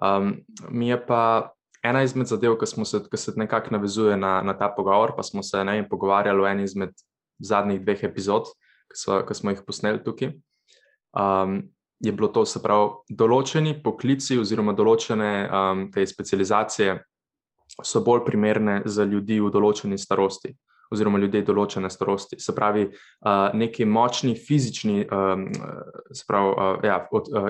[0.00, 1.50] Um, mi je pa
[1.82, 5.42] ena izmed zadev, ki, se, ki se nekako navezuje na, na ta pogovor, pa smo
[5.42, 6.94] se ne, pogovarjali o eni izmed
[7.38, 8.50] zadnjih dveh epizod,
[8.90, 10.34] ki, so, ki smo jih posneli tukaj.
[11.14, 11.70] Um,
[12.00, 16.98] je bilo to, se pravi, določeni poklici oziroma določene um, te specializacije
[17.82, 20.54] so bolj primerne za ljudi v določeni starosti
[20.92, 22.38] oziroma ljudje določene starosti.
[22.40, 22.86] Se pravi,
[23.60, 25.04] neki močni fizični
[26.28, 26.98] pravi, ja,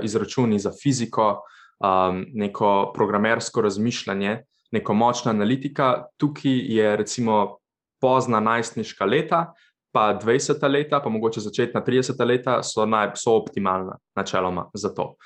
[0.03, 1.29] izračuni za fiziko,
[2.35, 4.35] neko programersko razmišljanje,
[4.75, 6.09] neko močna analitika.
[6.19, 7.59] Tukaj je recimo
[8.03, 9.45] pozna najstniška leta.
[9.99, 15.17] Pa 20 leta, pa mogoče začetna 30 leta, so, naj, so optimalna, načeloma, za to.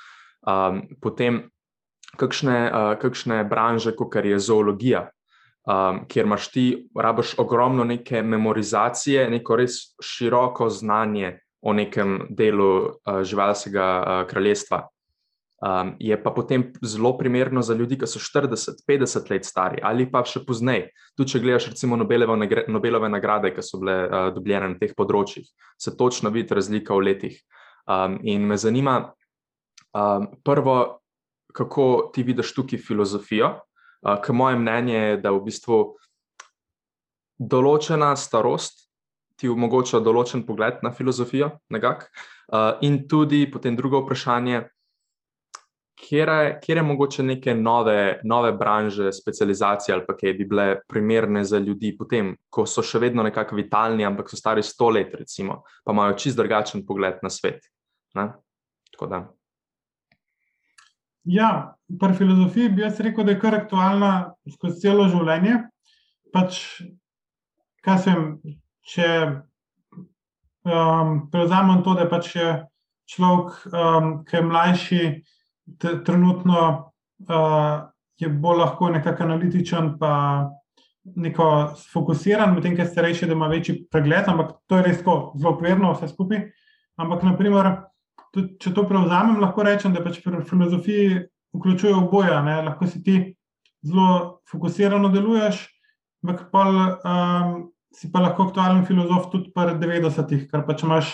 [0.49, 1.43] Um, potem,
[2.17, 5.03] kakšne, uh, kakšne branže, kot je zoologija,
[5.69, 6.65] um, kjer imaš ti,
[6.97, 14.87] rabiš ogromno neke memorizacije, neko res široko znanje o nekem delu uh, živalskega uh, kraljestva.
[15.63, 20.25] Um, je pa potem zelo primerno za ljudi, ki so 40-50 let stari ali pa
[20.27, 20.89] še pozneje.
[21.15, 22.35] Tudi, če gledaš, recimo, Nobelove,
[22.67, 25.47] Nobelove nagrade, ki so bile uh, dobljene na teh področjih,
[25.79, 27.37] se točno vidi razlika v letih.
[27.87, 29.13] Um, in me zanima,
[29.95, 30.99] um, prvo,
[31.55, 33.53] kako ti vidiš tukaj filozofijo,
[34.03, 35.77] Uh, Ker moje mnenje je, da v bistvu
[37.39, 38.89] določena starost
[39.39, 42.09] ti omogoča določen pogled na filozofijo, nekak,
[42.51, 44.65] uh, in tudi potem drugo vprašanje,
[46.03, 51.59] kje je mogoče neke nove, nove branže, specializacije ali pa kaj bi bile primerne za
[51.59, 55.95] ljudi, potem, ko so še vedno nekako vitalni, ampak so stari sto let, recimo, pa
[55.95, 57.63] imajo čist drugačen pogled na svet.
[61.23, 64.11] Ja, pri filozofiji bi jaz rekel, da je kar aktualna
[64.51, 65.61] skozi celo življenje.
[66.33, 66.59] Pač,
[67.85, 68.25] kaj sem,
[68.91, 69.07] če
[70.67, 72.49] um, prevzamem to, da pač je
[73.13, 75.01] človek, um, ki je mlajši,
[75.79, 76.59] trenutno
[77.29, 77.89] uh,
[78.19, 80.13] je bolj lahko nekako analitičen, pa
[81.03, 81.47] neko
[81.91, 85.91] fokusiran, medtem ko je starejši, da ima večji pregled, ampak to je res zelo okvirno,
[85.93, 86.45] vse skupaj.
[87.01, 87.71] Ampak, naprimer
[88.33, 92.33] tudi, če to prevzamem, lahko rečem, da pač pri filozofiji vključuje oboje.
[92.45, 92.61] Ne?
[92.69, 93.17] Lahko si ti
[93.85, 95.65] zelo fokusirano deluješ,
[96.23, 97.53] ampak pa um,
[97.93, 101.13] si pa lahko aktualen filozof tudi pri 90-ih, ker pač imaš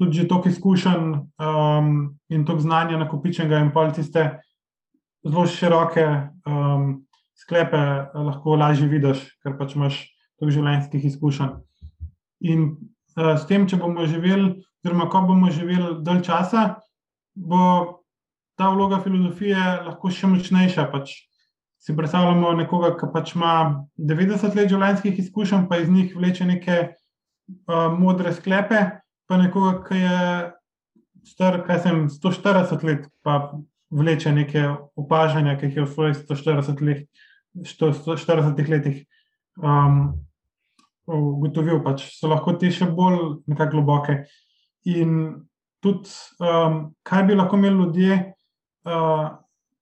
[0.00, 1.90] tudi že toliko izkušenj um,
[2.32, 4.40] in toliko znanja nakopičenega in pol tiste
[5.26, 6.06] zelo široke
[6.48, 7.02] um,
[7.36, 7.80] sklepe
[8.14, 10.00] lahko lažje vidiš, ker pač imaš
[10.40, 11.52] toliko življenjskih izkušenj.
[12.48, 16.62] In uh, s tem, če bomo živeli oziroma ko bomo živeli dalj časa,
[17.36, 18.00] bo
[18.56, 20.86] ta vloga filozofije lahko še močnejša.
[20.92, 21.12] Pač
[21.80, 23.52] si predstavljamo nekoga, ki pač ima
[23.96, 28.80] 90 let življenjskih izkušenj, pa iz njih vleče neke uh, modre sklepe,
[29.30, 30.22] pa nekoga, ki je
[31.30, 33.52] star, kaj sem 140 let, pa
[33.94, 34.64] vleče neke
[34.98, 37.28] opažanja, ki jih je v svojih 140 letih.
[37.50, 39.06] 140 letih
[39.58, 40.12] um,
[41.06, 44.20] ugotovil, pač so lahko te še bolj globoke.
[44.90, 45.16] In
[45.82, 48.18] tudi, um, kaj bi lahko imeli ljudje,
[48.86, 49.26] uh,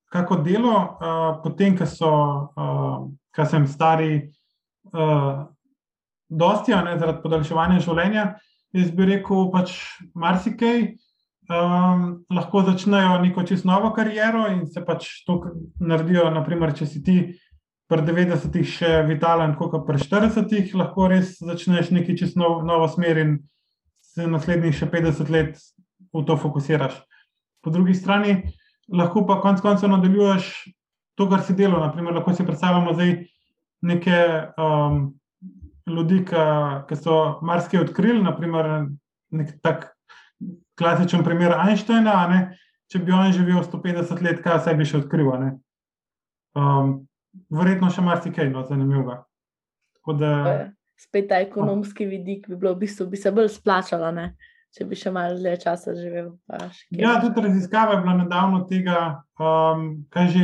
[0.09, 2.11] kako delo, uh, potem, ko so,
[2.57, 2.97] uh,
[3.35, 4.29] ko sem stari,
[4.93, 5.45] uh,
[6.29, 8.25] dosti, ne, zaradi podaljševanja življenja,
[8.75, 9.75] jaz bi rekel, pač
[10.17, 10.89] marsikaj.
[11.49, 15.39] Um, lahko začnejo neko čisto novo kariero in se pač to
[15.81, 16.27] naredijo.
[16.29, 17.15] Naprimer, če si ti
[17.89, 23.17] pri 90-ih še vitalen, kot pri 40-ih, lahko res začneš neki čisto nov, novo smer
[23.17, 23.31] in
[24.05, 25.57] se naslednjih še 50 let
[26.13, 27.01] v to fokusiraš.
[27.65, 28.37] Po drugi strani
[28.93, 30.69] lahko pa konec koncev nadaljuješ
[31.17, 31.81] to, kar si delal.
[31.81, 33.15] Naprimer, lahko si predstavljamo zdaj
[33.89, 34.17] neke
[34.53, 35.18] um,
[35.91, 38.89] ljudi, ki so marsikaj odkrili, naprimer
[39.35, 39.89] nek tak
[40.79, 42.15] klasičen primer Einsteina.
[42.31, 42.41] Ne?
[42.89, 45.29] Če bi on živel 150 let, kaj se bi še odkril.
[46.57, 46.93] Um,
[47.53, 49.21] verjetno še marsikaj no, zanimivega.
[50.17, 50.31] Da,
[50.99, 54.31] Spet ta ekonomski vidik bi, bilo, v bistvu, bi se bolj splačalo, ne?
[54.75, 56.33] če bi še malo dlje časa živel.
[56.93, 58.99] Ja, tudi raziskava je bila nedavno tega,
[59.41, 60.43] um, kaj že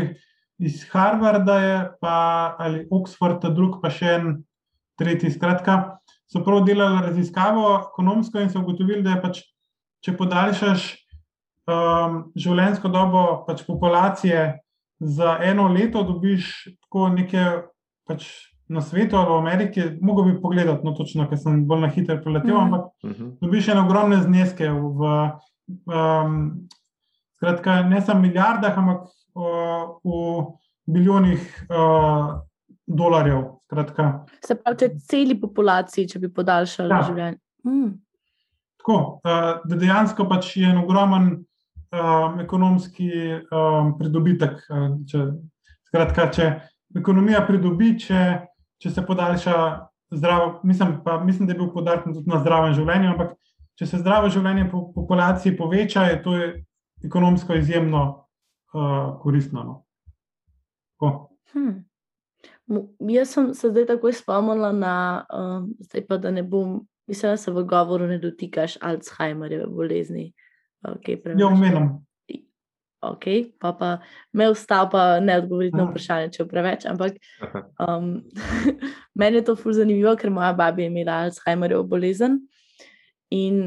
[0.65, 2.15] iz Harvarda je, pa,
[2.61, 4.31] ali Oxforda, drug pa še en
[4.99, 5.31] tretji.
[5.31, 5.97] Skratka,
[6.31, 9.41] so prav delali raziskavo ekonomsko in so ugotovili, da je pač
[10.05, 10.89] če podaljšaš
[11.71, 14.43] um, življenjsko dobo pač populacije
[14.99, 16.51] za eno leto, dobiš
[16.85, 17.49] tako nekaj
[18.07, 18.27] pač
[18.71, 19.87] na svetu ali v Ameriki.
[20.01, 23.35] Mogoče bi pogledal, no, točno, ker sem bolj na hitro preletel, mm ampak mhm.
[23.41, 24.69] dobiš ene ogromne zneske.
[24.71, 25.11] V,
[25.89, 26.39] um,
[27.37, 30.45] skratka, ne samo milijardah, ampak uh, v
[30.85, 32.44] bilijonih uh,
[32.87, 33.43] dolarjev.
[33.65, 34.07] Skratka.
[34.45, 37.01] Se pravi, če celi populaciji, če bi podaljšali ja.
[37.07, 37.39] življenje.
[37.65, 37.91] Mm.
[38.81, 43.09] Tako, eh, da dejansko pač je en ogromen um, ekonomski
[43.49, 44.59] um, pridobitek.
[45.09, 45.23] Če,
[45.89, 46.49] skratka, če
[46.99, 48.21] ekonomija pridobi, če,
[48.81, 49.55] če se podaljša
[50.15, 53.33] zdravo, mislim, pa, mislim, da je bil podarek tudi na zdravem življenju, ampak
[53.79, 56.35] če se zdravo življenje po populaciji poveča, je to
[57.05, 58.03] ekonomsko izjemno
[58.75, 59.65] uh, koristno.
[59.65, 59.81] No.
[61.51, 61.83] Hmm.
[63.09, 67.37] Jaz sem se zdaj tako spomnila na, uh, zdaj pa da ne bom Mislim, da
[67.37, 70.33] se v govoru ne dotikaš Alzheimerjeve bolezni.
[70.83, 72.05] Okay, ja, omenjam.
[73.01, 73.23] Ok,
[73.59, 73.97] pa, pa
[74.33, 76.85] me ustav, pa ne odgovoriti na vprašanje, če preveč.
[76.89, 77.19] Ampak
[77.87, 78.23] um,
[79.19, 82.39] meni je to fuz zanimivo, ker moja baba je imela Alzheimerjevo bolezen.
[83.29, 83.61] In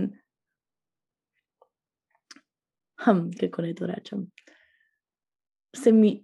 [3.05, 4.27] hm, kako naj to rečem?
[5.77, 6.17] Se mi,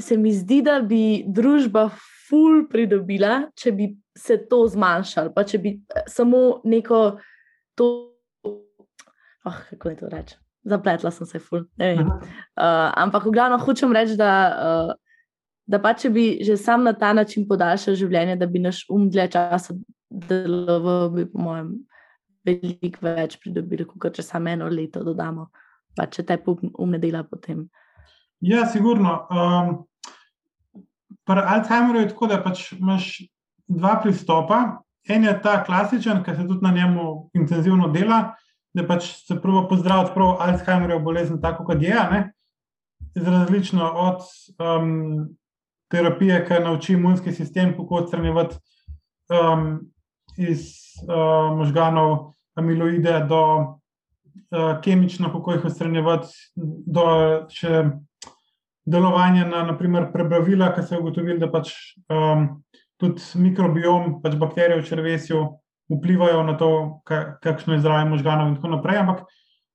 [0.00, 1.88] se mi zdi, da bi družba
[2.28, 7.02] ful pridobila, če bi se to zmanjšalo, pa če bi eh, samo neko
[7.78, 7.90] to.
[9.42, 10.36] Oh, kako je to reči?
[10.64, 11.64] Zapletla sem se, ful.
[11.82, 12.10] Uh,
[12.94, 14.92] ampak, v glavnem, hočem reči, da, uh,
[15.66, 19.08] da pa če bi že sam na ta način podaljšal življenje, da bi naš um
[19.10, 19.74] dlje časa
[20.30, 21.72] deloval, bi, po mojem,
[22.46, 25.48] veliko več pridobili, kot če samo eno leto dodamo.
[25.98, 27.66] Pa če te um ne dela potem.
[28.42, 29.26] Ja, sigurno.
[29.30, 29.86] Um,
[31.24, 33.20] pri Alzheimerju je tako, da pač imaš
[33.70, 34.82] dva pristopa.
[35.08, 38.34] En je ta klasičen, ki se tudi na njemu intenzivno dela,
[38.74, 41.94] da pač se prvo pozdravlja prav Alzheimerjev bolezen, tako kot je.
[42.10, 42.32] Ne?
[43.14, 44.26] Različno od
[44.58, 45.28] um,
[45.90, 48.58] terapije, ki nauči imunski sistem, kako odstranjevati
[49.30, 49.80] um,
[50.36, 50.66] iz
[51.06, 56.34] uh, možganov amiloide, do uh, kemično, kako jih odstranjevati,
[56.86, 57.04] do
[57.54, 57.90] še
[58.86, 61.72] delovanja na naprimer, prebavila, ki se je ugotovilo, da pač.
[62.10, 62.62] Um,
[63.02, 65.40] tudi mikrobiom, pač bakterije v črvesju
[65.92, 66.70] vplivajo na to,
[67.42, 69.02] kakšno je zdravje možganov in tako naprej.
[69.02, 69.24] Ampak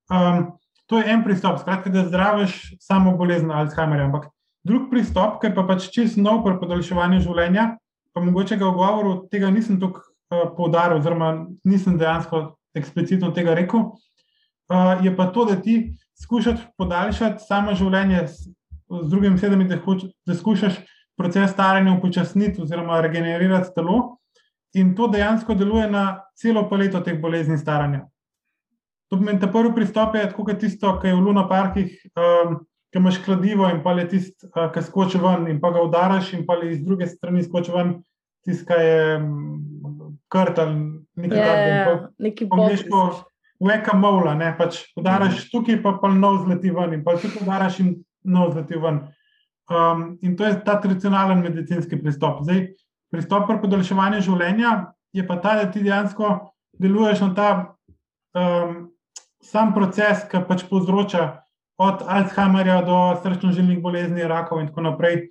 [0.09, 0.45] um,
[0.87, 4.07] to je en pristop, skratka, da zdraviš samo bolezen Alzheimerja.
[4.07, 4.31] Ampak
[4.67, 7.75] drug pristop, ki pa pač čist nov pri podaljševanju življenja,
[8.15, 11.33] pa mogoče ga v govoru tega nisem tako uh, poudaril, oziroma
[11.67, 13.91] nisem dejansko eksplicitno tega rekel,
[14.71, 18.23] uh, je pa to, da ti skušaš podaljšati samo življenje
[18.89, 19.79] z, z drugim sedem, da,
[20.25, 20.79] da skušaš
[21.17, 24.17] proces staranja upočasniti oziroma regenerirati telo.
[24.73, 28.05] In to dejansko deluje na celo paleto teh bolezni staranja.
[29.09, 32.57] To pomeni, da prvi pristop je tako, kot tisto, kar je v Luna parkih, um,
[32.91, 36.33] ki imaš kladivo in pa je tisto, uh, ki skoči ven in pa ga udaraš,
[36.35, 37.95] in pa je iz druge strani skoči ven
[38.45, 40.75] tisto, ki je um, krt ali
[41.15, 41.95] nekaj takega.
[42.19, 43.07] Nekaj podobnega.
[43.57, 45.49] Veka mola, ne pač udaraš mm.
[45.53, 47.95] tukaj, pa pa nov zleti ven, in pa tukaj udaraš in
[48.27, 49.01] nov zleti ven.
[49.67, 52.43] Um, in to je ta tradicionalen medicinski pristop.
[52.47, 52.67] Zdaj,
[53.11, 54.75] pristop pri podaljševanju življenja
[55.15, 56.35] je pa ta, da ti dejansko
[56.79, 57.49] deluješ na ta
[58.37, 58.77] um,
[59.43, 61.27] sam proces, ki pač povzroča
[61.77, 65.27] od Alzheimerja do srčno-žilnih bolezni, rakov in tako naprej.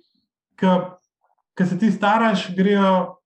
[0.57, 3.17] Ker se ti staraš, grejo,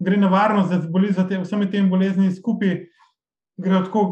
[0.00, 2.80] gre nevarnost, da zboli za te, vsemi temi bolezni skupaj,
[3.58, 4.04] gre tako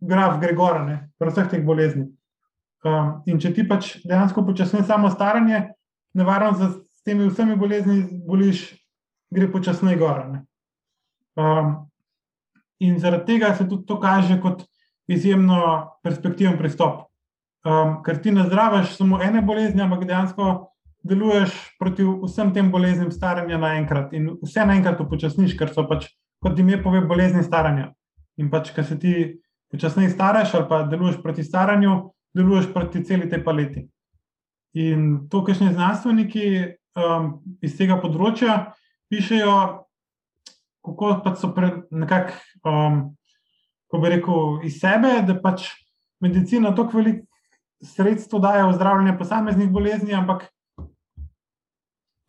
[0.00, 0.80] graf, gre gor,
[1.18, 2.08] pri vseh teh boleznih.
[2.84, 5.70] Um, in če ti pač dejansko počasni samo staranje,
[6.14, 8.66] nevarnost, da s temi vsemi bolezni boliš,
[9.32, 10.20] gre počasneje gor.
[11.40, 11.72] Um,
[12.84, 14.66] in zaradi tega se tudi to kaže kot
[15.08, 17.06] izjemno perspektiven pristop.
[17.64, 20.50] Um, ker ti ne zdraviš samo ene bolezni, ampak dejansko
[21.04, 26.10] deluješ proti vsem tem boleznim staranja naenkrat in vse naenkrat upočasniš, ker so pač,
[26.44, 27.92] kot ime pove, bolezni staranja.
[28.40, 29.14] In pač, ker se ti
[29.72, 31.96] počasneje staraš ali pa deluješ proti staranju,
[32.34, 33.84] deluješ proti celi tej paleti.
[34.74, 36.46] In to, kar še znanstveniki
[36.98, 37.28] um,
[37.62, 38.74] iz tega področja
[39.12, 39.58] pišejo,
[40.84, 41.52] kako pač so
[41.94, 42.98] nekako, um,
[43.90, 45.70] ko bi rekel, iz sebe, da pač
[46.24, 47.26] medicina tako veliko
[47.84, 50.48] sredstev daje v zdravljenje posameznih bolezni, ampak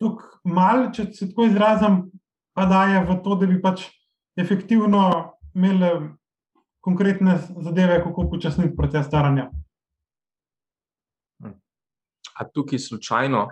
[0.00, 2.00] tako malo, če se tako izrazim,
[2.56, 3.88] pa daje v to, da bi pač
[4.36, 5.02] efektivno
[5.56, 6.12] imeli
[6.84, 9.48] konkretne zadeve, kako počasniti proces staranja.
[12.36, 13.46] A tukaj slučajno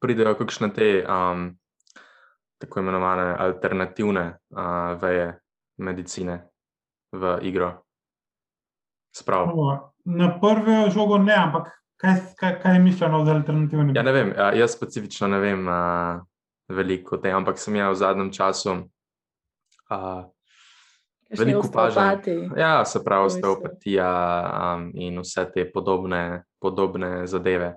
[0.00, 1.50] pridejo kakšne te um,
[2.60, 5.38] tako imenovane alternativne uh, veje
[5.76, 6.40] medicine
[7.12, 7.72] v igro?
[9.16, 9.50] Sprav.
[10.04, 11.68] Na prvo žogo ne, ampak
[12.00, 13.92] kaj, kaj, kaj je mišljeno z alternativnimi?
[13.96, 16.22] Ja, ne vem, jaz specifično ne vem uh,
[16.70, 18.76] veliko o tem, ampak sem jaz v zadnjem času.
[19.90, 20.24] Uh,
[21.38, 22.32] Veliko pažati.
[22.56, 24.08] Ja, se pravi, osteopatija
[24.74, 27.74] um, in vse te podobne, podobne zadeve.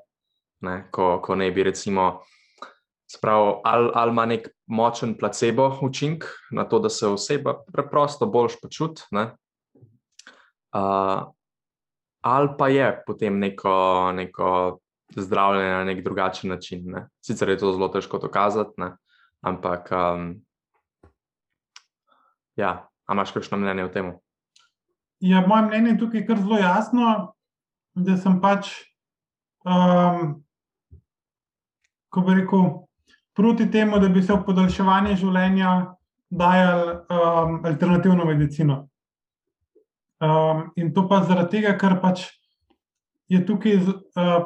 [0.63, 0.87] Ne?
[0.91, 2.21] Ko, ko ne bi, recimo,
[3.11, 8.61] spravo, ali, ali ima nek močen placebo učinek na to, da se oseba preprosto boljš
[8.61, 9.21] počuti, uh,
[12.21, 14.79] ali pa je potem neko, neko
[15.15, 16.83] zdravljenje na nek drugačen način.
[16.85, 17.07] Ne?
[17.21, 18.95] Sicer je to zelo težko dokazati, ne?
[19.41, 20.41] ampak um,
[22.55, 24.13] ja, imaš kakšno mnenje o tem?
[25.19, 27.33] Ja, moje mnenje je tukaj kar zelo jasno,
[27.93, 28.71] da sem pač,
[29.67, 30.43] um,
[32.13, 32.69] ko bi rekel,
[33.33, 35.73] proti temu, da bi se v podaljševanje življenja
[36.33, 38.87] dajal um, alternativno medicino.
[40.23, 42.27] Um, in to pa zaradi tega, ker pač
[43.31, 43.93] je tukaj uh,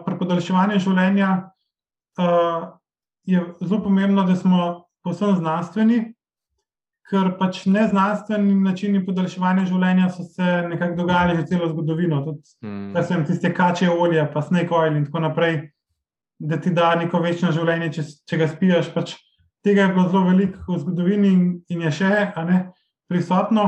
[0.06, 1.32] pri podaljševanju življenja
[2.20, 2.70] uh,
[3.28, 6.00] zelo pomembno, da smo posebno znanstveni,
[7.08, 12.24] ker pač neznanstveni načini podaljševanja življenja so se nekako dogajali že celo zgodovino.
[12.26, 13.26] Tudi mm.
[13.28, 15.62] tiste kače olje, pa snake oil in tako naprej,
[16.40, 18.92] da ti da neko večno življenje, če, če ga spijaš.
[18.94, 19.16] Pač
[19.66, 22.12] tega je bilo zelo veliko v zgodovini in, in je še
[22.48, 22.60] ne,
[23.10, 23.68] prisotno.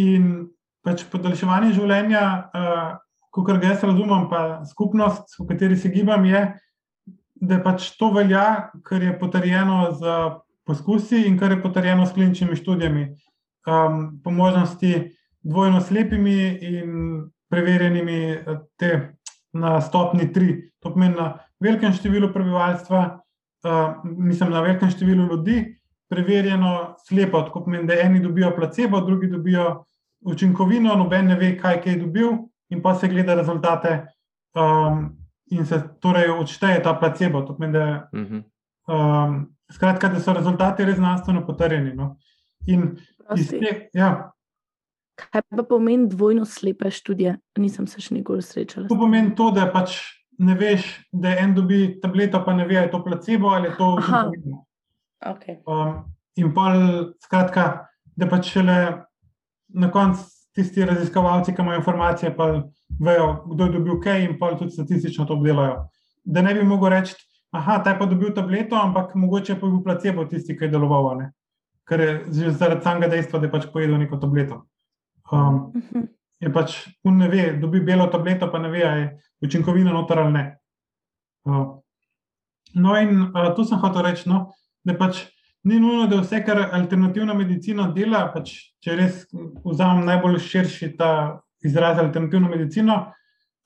[0.00, 0.48] In
[0.84, 2.94] pač podaljševanje življenja, uh,
[3.34, 6.46] kot ga jaz razumem, pa skupnost, v kateri se gibam, je,
[7.44, 10.16] da pač to velja, kar je potrjeno z
[10.64, 13.04] poskusi in kar je potrjeno s kliničnimi študijami.
[13.64, 16.90] Um, po možnosti dvojno slepimi in
[17.52, 18.38] preverjenimi
[18.80, 19.16] te,
[19.54, 20.70] na stopni tri.
[20.82, 23.00] To pomeni na velikem številu prebivalstva,
[23.64, 25.62] uh, mislim na velikem številu ljudi,
[26.12, 27.42] preverjeno slepo.
[27.48, 29.84] To pomeni, da eni dobijo placebo, drugi dobijo
[30.24, 32.36] učinkovino, noben ne ve, kaj je dobil,
[32.72, 33.96] in pa se gleda rezultate,
[34.56, 35.08] um,
[35.52, 37.44] in se torej odšteje ta placebo.
[37.46, 38.44] Pomeni, da, mhm.
[38.88, 39.40] um,
[39.72, 41.94] skratka, da so rezultati res znanstveno potrjeni.
[41.94, 42.14] No.
[42.66, 44.30] Te, ja.
[45.14, 47.36] Kaj pa pomeni dvojno slepe študije?
[47.58, 48.88] Nisem se še nikoli srečala.
[48.90, 50.00] To pomeni to, da pač
[50.38, 53.76] ne veš, da en dobi tableto, pa ne ve, ali je to placebo ali je
[53.76, 54.64] to učinkovino.
[55.24, 55.56] Okay.
[55.66, 56.04] Um,
[56.36, 56.72] in pa,
[57.24, 58.78] skratka, da pač šele
[59.68, 60.24] na koncu
[60.54, 62.62] tisti raziskovalci, ki imajo informacije, pa
[63.00, 65.88] vejo, kdo je dobil kaj in pa tudi statistično to obdelajo.
[66.24, 67.14] Da ne bi mogel reči,
[67.52, 71.16] da je pa dobil tableto, ampak mogoče pa je bil placebo tisti, ki je deloval.
[71.18, 71.32] Ne?
[71.88, 74.64] Ker je že zaradi samega dejstva, da je pač pojedel neko tableto.
[75.32, 75.72] Um,
[76.40, 80.18] je pač un ne ve, dobi belo tableto, pa ne ve, ali je učinkovina noter
[80.18, 80.44] ali ne.
[82.74, 84.50] No, in tu sem hotel reči, no,
[84.84, 85.24] da pač
[85.64, 88.52] ni nujno, da vse, kar alternativna medicina dela, pač,
[88.84, 89.22] če res
[89.64, 92.98] vzamem najbolj širši ta izraz alternativno medicino,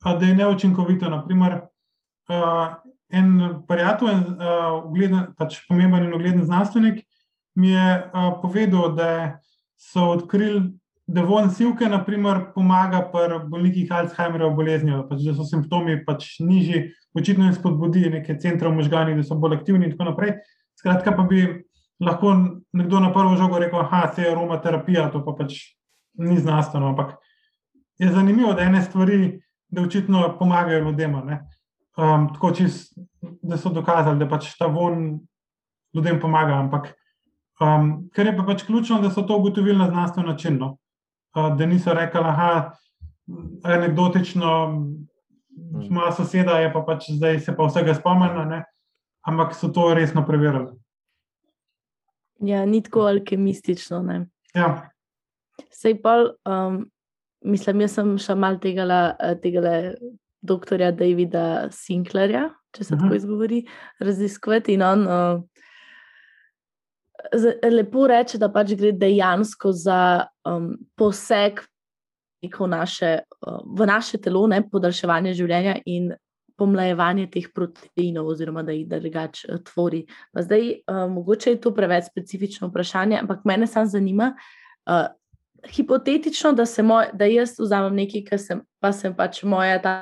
[0.04, 1.10] da je neučinkovito.
[1.10, 1.60] Naprimer,
[3.10, 3.32] en
[3.66, 4.20] prijatelj,
[4.84, 7.00] ugleden, pač pomemben in ugleden znanstvenik,
[7.58, 7.88] mi je
[8.42, 9.10] povedal, da
[9.80, 10.68] so odkrili.
[11.08, 16.82] Da von silke, naprimer, pomaga pri bolnikih Alzheimerjeve bolezni, pač, da so simptomi pač nižji,
[17.16, 20.34] očitno jim spodbudi neke centre v možganjih, da so bolj aktivni in tako naprej.
[20.76, 21.46] Skratka, pa bi
[22.04, 22.34] lahko
[22.76, 25.56] nekdo na prvo žogo reče, da se je aromaterapija, to pa pač
[26.20, 26.90] ni znanstveno.
[26.92, 27.14] Ampak
[27.98, 31.14] je zanimivo, da ene stvari, da očitno pomagajo ljudem.
[31.14, 32.92] Um, tako čist,
[33.42, 35.22] da so dokazali, da pač ta von
[35.94, 36.60] ljudem pomaga.
[36.60, 36.92] Ampak
[37.64, 40.60] um, kar je pa pač ključno, da so to ugotovili na znanstven način.
[40.60, 40.76] No?
[41.34, 45.86] Da niso rekli, da je anekdotično, mm.
[45.90, 48.62] moja soseda je pa pač zdaj se pa vsega spomnila,
[49.26, 50.72] ampak so to resno preverili.
[52.40, 54.02] Ja, ni tako alkemistično.
[54.54, 54.90] Ja.
[55.74, 56.14] Sej pa,
[56.46, 56.84] um,
[57.44, 58.86] mislim, jaz sem še mal tega,
[59.42, 59.62] tega
[60.40, 63.02] doktorja Davida Sinklerja, če se uh -huh.
[63.02, 63.64] tako izgovori,
[64.00, 64.74] raziskovati.
[64.74, 65.42] In on uh,
[67.70, 71.60] lepo reče, da pač gre dejansko za um, poseg
[72.42, 76.12] naše, uh, v naše telo, ne podaljševanje življenja in
[76.58, 80.04] pomlajevanje teh proteinov, oziroma da jih drugače uh, tvori.
[80.32, 84.34] Pa zdaj, uh, mogoče je to preveč specifično vprašanje, ampak mene samo zanima.
[84.86, 85.08] Uh,
[85.74, 89.96] hipotetično, da, moj, da jaz vzamem nekaj, kar sem, pa sem pač moja ta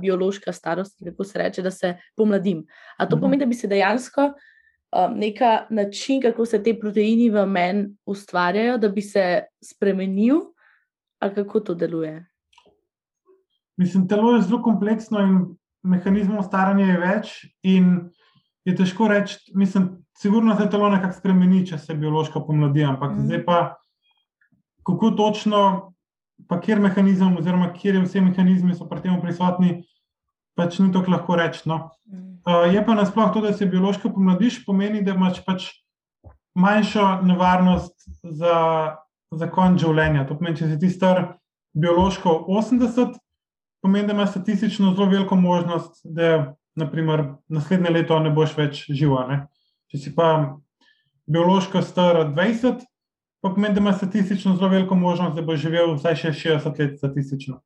[0.00, 2.64] biološka starost, kako se reče, da se pomladim.
[2.98, 3.20] A to mhm.
[3.20, 4.32] pomeni, da bi se dejansko
[4.94, 10.40] um, neka način, kako se te proteini v meni ustvarjajo, da bi se spremenil,
[11.18, 12.26] ali kako to deluje?
[13.76, 15.38] Mislim, telo je zelo kompleksno in
[15.82, 17.32] mehanizmov staranja je več,
[17.62, 17.96] in
[18.64, 23.26] je težko reči, mislim, sigurno se telo nekako spremeni, če se biološko pomladi, ampak mm.
[23.26, 23.58] zdaj pa,
[24.86, 25.64] kako točno
[26.48, 29.82] pa kjer mehanizem, oziroma kjer vse mehanizmi so pri tem prisotni,
[30.56, 31.64] pač ni tako lahko reči.
[31.70, 31.90] No.
[32.44, 35.70] Uh, je pa nasploh to, da se biološko pomladiš, pomeni, da imaš pač
[36.54, 38.56] manjšo nevarnost za,
[39.32, 40.26] za konc življenja.
[40.28, 41.24] To pomeni, če si ti star
[41.74, 43.16] biološko 80,
[43.82, 49.26] pomeni, da imaš statistično zelo veliko možnost, da naprimer, naslednje leto ne boš več živa.
[49.30, 49.40] Ne.
[49.90, 50.30] Če si pa
[51.30, 52.84] biološko star 20,
[53.44, 56.98] pa pomeni, da ima statistično zelo veliko možnost, da bo živel vsaj še 60 let
[57.00, 57.60] statistično.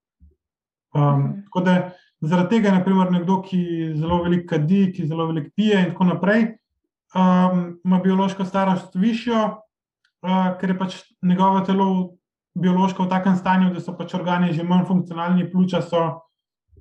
[0.96, 1.74] Um, tako da
[2.20, 6.46] zaradi tega, naprimer, nekdo, ki zelo veliko kadi, ki zelo veliko pije in tako naprej,
[7.14, 9.42] um, ima biološko starost višjo,
[10.26, 11.88] uh, ker je pač njegovo telo
[12.58, 16.08] biološko v takem stanju, da so pač organi že manj funkcionalni, pljuča so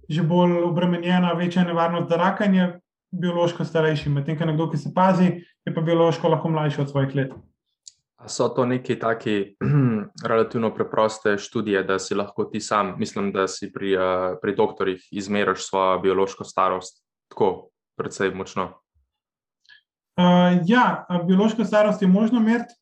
[0.09, 2.79] že bolj obremenjena, večja nevarnost za rakanje.
[3.11, 5.27] Biološko starejši, medtem ko nekdo, ki se pazi,
[5.65, 7.33] je pa biološko lahko mlajši od svojih let.
[8.26, 9.57] So to neki taki
[10.30, 15.07] relativno preproste študije, da si lahko ti sam, mislim, da si pri, uh, pri doktorjih
[15.11, 18.63] izmeriš svojo biološko starost tako precej močno?
[20.18, 22.74] Uh, ja, biološko starost je možno meriti.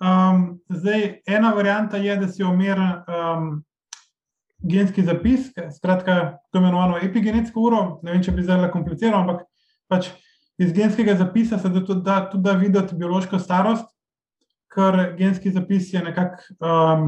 [0.00, 3.64] Um, zdaj, ena varianta je, da si omer um,
[4.58, 7.82] genski zapis, skratka, to imenovano epigenetsko uro.
[8.02, 9.46] Ne vem, če bi zdaj kompliciral, ampak
[9.88, 10.10] pač
[10.60, 13.95] iz genskega zapisa se da tudi da, tudi da videti biološko starost
[14.76, 17.06] ker genski zapis je nekako um,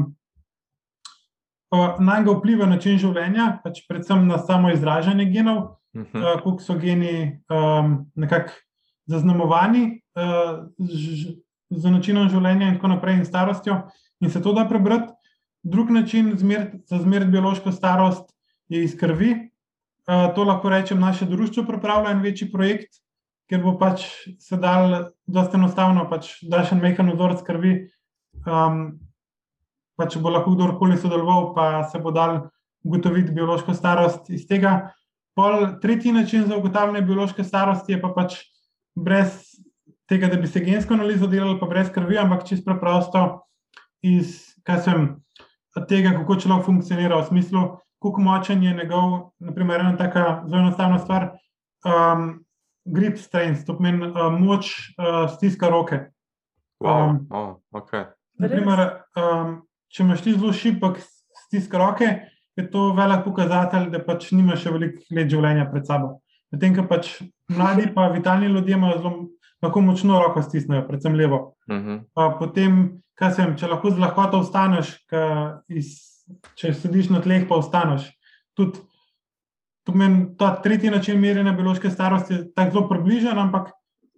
[1.99, 5.57] na njega vpliva način življenja, pač predvsem na samo izražanje genov,
[5.93, 6.17] uh -huh.
[6.17, 8.51] uh, kako so geni um, nekako
[9.05, 11.35] zaznamovani uh, z,
[11.69, 13.81] z načinom življenja in tako naprej in starostjo,
[14.21, 15.13] in se to da prebrati.
[15.63, 18.29] Drug način zmer, za zmeriti biološko starost
[18.69, 19.51] je iz krvi.
[20.07, 22.89] Uh, to lahko rečem, naše društvo pripravlja en večji projekt,
[23.49, 24.05] ker bo pač
[24.39, 27.73] se dal, da je enostavno, pač daš en mehen vzorec krvi.
[28.45, 28.99] Um,
[29.97, 32.45] pa če bo lahko kdorkoli sodeloval, pa se bo dal
[32.85, 34.93] ugotoviti biološko starost iz tega.
[35.35, 38.37] Pol, tretji način za ugotavljanje biološke starosti je pa pač
[38.95, 39.41] brez
[40.09, 43.25] tega, da bi se gensko analizo delali, pa brez krvi, ampak čisto preprosto
[44.01, 45.07] iz sem,
[45.89, 47.63] tega, kako človek funkcionira, v smislu,
[48.01, 51.31] kako močen je njegov, naprimer, ena taka zelo enostavna stvar.
[51.83, 52.45] Um,
[52.93, 55.99] grip strength, to pomeni uh, moč uh, stiska roke.
[56.79, 57.09] Wow.
[57.09, 58.05] Um, oh, okay.
[58.39, 59.57] naprimer, um,
[59.91, 61.01] če imaš ti zelo šipek
[61.45, 62.07] stiska roke,
[62.55, 66.19] je to velik pokazatelj, da pač nimaš še veliko let življenja pred sabo.
[66.53, 67.11] Medtem, ko pač
[67.51, 69.13] mladi, pa vitalni ljudje imajo zelo
[69.59, 71.55] lahko močno roko stisnejo, predvsem levo.
[71.67, 71.89] Uh mhm.
[71.89, 72.27] -huh.
[72.27, 73.01] uh, potem,
[73.35, 74.95] sem, če lahko z lahkoto vstaneš,
[75.67, 75.97] iz,
[76.55, 78.07] če sediš na tleh, pa vstaneš.
[78.55, 78.79] Tudi
[79.89, 83.71] Pomeni, ta tretji način merjenja biološke starosti je tako zelo približen, ampak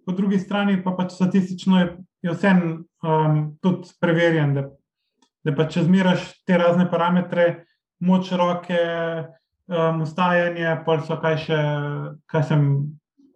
[0.06, 1.86] po drugi strani pa pač statistično je,
[2.22, 4.66] je vse um, tudi preverjen, da,
[5.44, 7.64] da pa če zmeraš te razne parametre,
[8.04, 8.82] moč roke,
[9.72, 11.62] um, ustajanje, pa so kaj še,
[12.28, 12.68] kaj sem,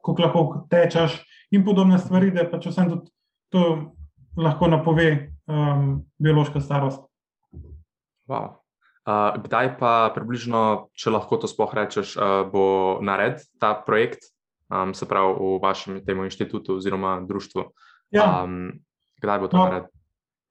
[0.04, 1.16] kako lahko tečeš
[1.56, 3.08] in podobne stvari, da pač vsem tudi
[3.54, 3.64] to
[4.36, 5.08] lahko napove
[5.48, 7.00] um, biološka starost.
[8.28, 8.65] Wow.
[9.06, 14.32] Uh, kdaj pa približno, če lahko to sploh rečeš, uh, bo nared ta projekt,
[14.66, 17.68] um, se pravi v vašem temu inštitutu oziroma društvu?
[18.10, 18.42] Ja.
[18.42, 18.82] Um,
[19.22, 19.86] kdaj bo to no, nared?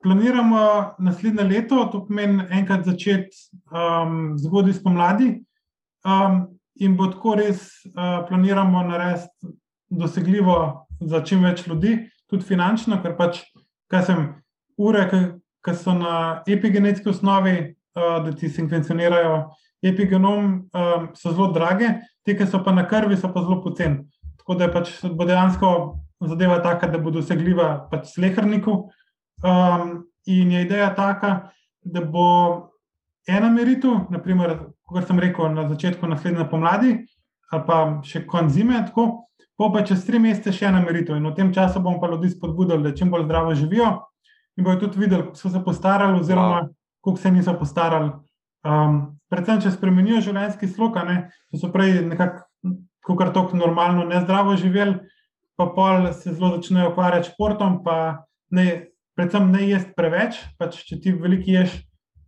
[0.03, 3.35] Planiramo naslednje leto, to pomeni enkrat začeti
[3.67, 5.33] um, zgodaj spomladi.
[6.07, 9.55] Um, in bo tako res uh, planiramo narediti
[9.89, 11.97] dosegljivo za čim več ljudi,
[12.29, 13.43] tudi finančno, ker pač,
[13.91, 14.27] kaj sem,
[14.77, 19.37] ure, ki so na epigenetski osnovi, da ti sekvencionirajo
[19.85, 21.93] epigenom, um, so zelo drage,
[22.25, 24.03] te, ki so pa na krvi, so pa zelo poceni.
[24.41, 25.69] Tako da pač bo dejansko
[26.27, 28.85] zadeva taka, da bo dosegljiva pač slehrniku.
[29.45, 31.51] Um, in je ideja taka,
[31.85, 32.25] da bo
[33.29, 34.57] ena meritev, naprimer,
[34.89, 36.95] kot sem rekel, na začetku naslednje pomladi,
[37.51, 39.25] ali pa še konc zime, tako,
[39.57, 41.17] pa, pa čez tri mesece še ena meritev.
[41.19, 43.91] In v tem času bomo pa ljudi spodbudili, da čim bolj zdravo živijo
[44.55, 46.73] in bodo tudi videli, kako so se postarali, oziroma wow.
[47.05, 48.11] Kako se niso postarali.
[48.65, 54.55] Um, predvsem, če spremenijo življenjski slog, ne, če so prej nekako kar tako normalno, nezdravo
[54.57, 54.97] živeli,
[55.55, 58.25] pa pol se zelo začnejo ukvarjati s športom, pa
[58.55, 58.65] ne,
[59.15, 60.39] predvsem ne jesti preveč.
[60.57, 61.75] Pač, če ti veliko ješ,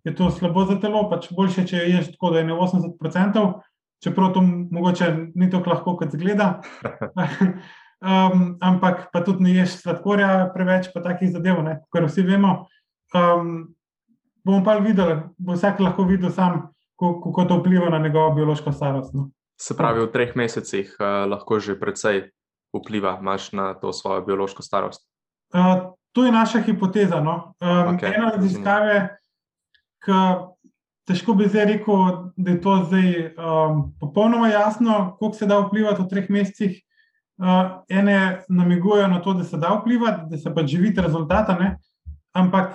[0.07, 3.47] je to slabo za telo, pač boljše, če ješ tako, da je ne 80%,
[4.05, 6.59] čeprav to mogoče ni tako lahko, kot zgleda.
[8.13, 12.59] um, ampak pa tudi ne ješ sladkorja preveč, pa takih zadev, kar vsi vemo.
[13.15, 13.73] Um,
[14.47, 16.69] bomo pa videli, bo vsak lahko videl sam,
[16.99, 19.13] kako to vpliva na njegovo biološko starost.
[19.13, 19.29] No.
[19.59, 22.29] Se pravi, v treh mesecih uh, lahko že precej
[22.71, 23.17] vpliva
[23.51, 25.03] na to svojo biološko starost.
[25.53, 27.19] Uh, to je naša hipoteza.
[27.21, 27.53] No.
[27.61, 29.17] Um, okay, ena raziskave,
[30.05, 30.19] ki
[31.07, 36.01] težko bi zdaj rekel, da je to zdaj um, popolnoma jasno, kako se da vplivati
[36.01, 36.83] v treh mesecih.
[37.37, 41.75] Uh, ene namigujejo na to, da se da vplivati, da se pač živite rezultata, ne?
[42.33, 42.73] ampak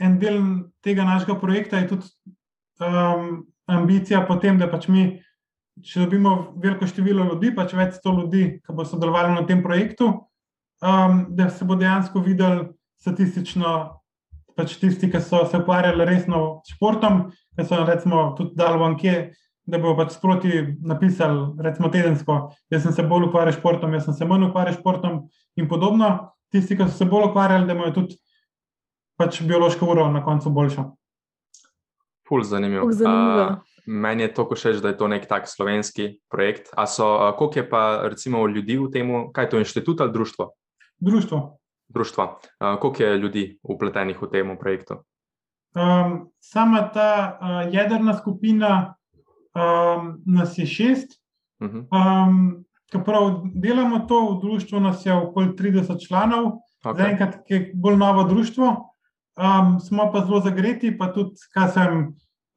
[0.00, 0.38] en del
[0.84, 2.08] tega našega projekta je tudi
[2.80, 5.06] um, ambicija potem, da pač mi,
[5.82, 10.10] če dobimo veliko število ljudi, pač več sto ljudi, ki bo sodelovali na tem projektu,
[10.82, 12.64] um, da se bo dejansko videl
[13.02, 13.76] statistično,
[14.56, 17.24] pač tisti, ki so se ukvarjali resno s športom,
[17.56, 22.38] ki so recimo, tudi dali v ankete, da bo pač sproti napisali, recimo tedensko,
[22.72, 25.20] jaz sem se bolj ukvarjal s športom, jaz sem se manj ukvarjal s športom
[25.56, 26.10] in podobno.
[26.52, 28.18] Tisti, ki so se bolj ukvarjali, da imajo tudi
[29.22, 30.88] pač biološko uro na koncu boljšo.
[32.28, 32.90] Ful, zanimivo.
[32.92, 33.46] zanimivo.
[33.46, 36.72] Uh, meni je to, ko še že, da je to nek tak slovenski projekt.
[36.74, 40.14] A so, uh, koliko je pa recimo ljudi v tem, kaj je to inštitut ali
[40.14, 40.50] društvo?
[40.98, 41.38] Društvo.
[41.92, 42.24] Društvo.
[42.58, 45.02] Uh, koliko je ljudi upletenih v tem projektu?
[45.72, 48.94] Um, sama ta uh, jedrna skupina
[49.54, 51.18] um, nas je šest.
[51.62, 52.64] Um,
[53.04, 56.96] prav, delamo to v društvu, nas je okoli 30 članov, okay.
[56.96, 58.91] zaenkrat je bolj novo društvo.
[59.36, 62.00] Um, smo pa zelo zagreti, pa tudi, kaj sem,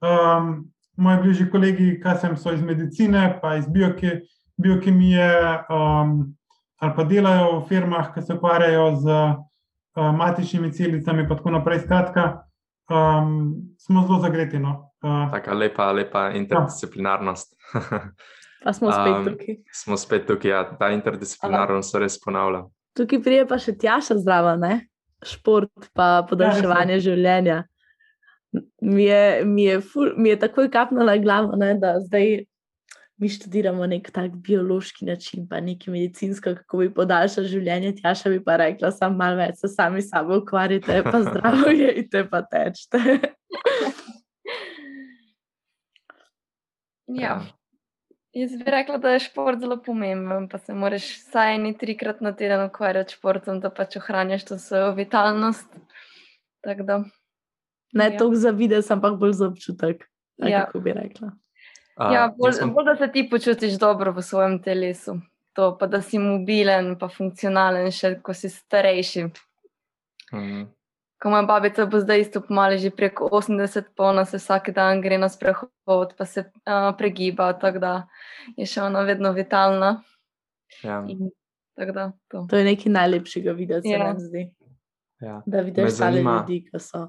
[0.04, 0.50] um,
[0.98, 4.20] moji bližji kolegi, kaj sem, so iz medicine, pa iz bioke,
[4.58, 5.30] biokemije,
[5.72, 6.18] um,
[6.80, 9.20] ali pa delajo v firmah, ki se ukvarjajo z
[9.96, 11.80] uh, matičnimi celicami, in tako naprej.
[11.86, 12.26] Skratka,
[12.92, 14.60] um, smo zelo zagreti.
[14.60, 14.92] No.
[15.04, 17.56] Uh, Tako lepa, lepa interdisciplinarnost.
[18.66, 19.56] pa smo spet um, tukaj.
[19.72, 20.64] Smo spet tukaj, ja.
[20.80, 22.66] ta interdisciplinarnost se res ponavlja.
[22.96, 24.88] Tukaj prije pa še tjaša zdrava, ne?
[25.28, 27.62] Šport, pa podaljševanje ja, življenja.
[28.82, 32.46] Mi je, mi, je ful, mi je takoj kapnila glava, ne, da zdaj
[33.18, 37.96] mi študiramo nek tak biološki način, pa nekaj medicinsko, kako bi podaljšal življenje.
[38.02, 42.42] Tjaša bi pa rekla, sam malo več se sami sabo ukvarjate, pa zdravo jejte, pa
[42.52, 43.00] tečete.
[47.24, 47.40] ja.
[48.36, 52.34] Jaz bi rekla, da je šport zelo pomemben, pa se moraš vsaj eni trikrat na
[52.36, 55.78] teden ukvarjati s športom, da pač ohranjaš to svojo vitalnost.
[57.94, 58.18] Ne ja.
[58.18, 60.04] toliko za videz, ampak bolj za občutek.
[60.38, 60.66] Ja.
[60.66, 61.32] Kako bi rekla.
[62.12, 62.74] Ja, bolj, sem...
[62.74, 65.16] bolj da se ti počutiš dobro v svojem telesu.
[65.56, 69.30] To, pa da si mobilen, pa funkcionalen, še ko si starejši.
[70.34, 70.66] Mm.
[71.22, 75.02] Ko moja babica bo zdaj isto pomalo, že preko 80, pa ona se vsak dan
[75.02, 77.94] gre na sprehod, pa se uh, pregiba, tako da
[78.58, 80.02] je še ona vedno vitalna.
[80.84, 81.00] Ja.
[81.08, 81.32] In,
[81.78, 82.46] da, to.
[82.50, 84.14] to je nekaj najlepšega videti, se ja.
[84.14, 84.44] mi zdi.
[85.24, 85.42] Ja.
[85.46, 87.08] Da vidiš stare ljudi, ki so.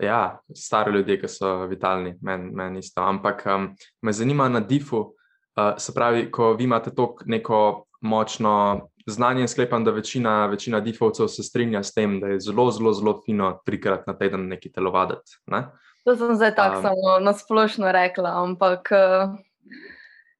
[0.00, 3.02] Ja, stari ljudje, ki so vitalni, meni men isto.
[3.04, 7.60] Ampak um, me zanima na difu, uh, se pravi, ko vi imate tako neko
[8.00, 12.92] močno znanje sklepam, da večina, večina difovcev se strinja s tem, da je zelo, zelo,
[12.92, 15.38] zelo fino trikrat na teden neki telovaditi.
[15.46, 15.66] Ne?
[16.04, 18.88] To sem zdaj tako um, samo na splošno rekla, ampak.
[18.92, 19.38] Uh...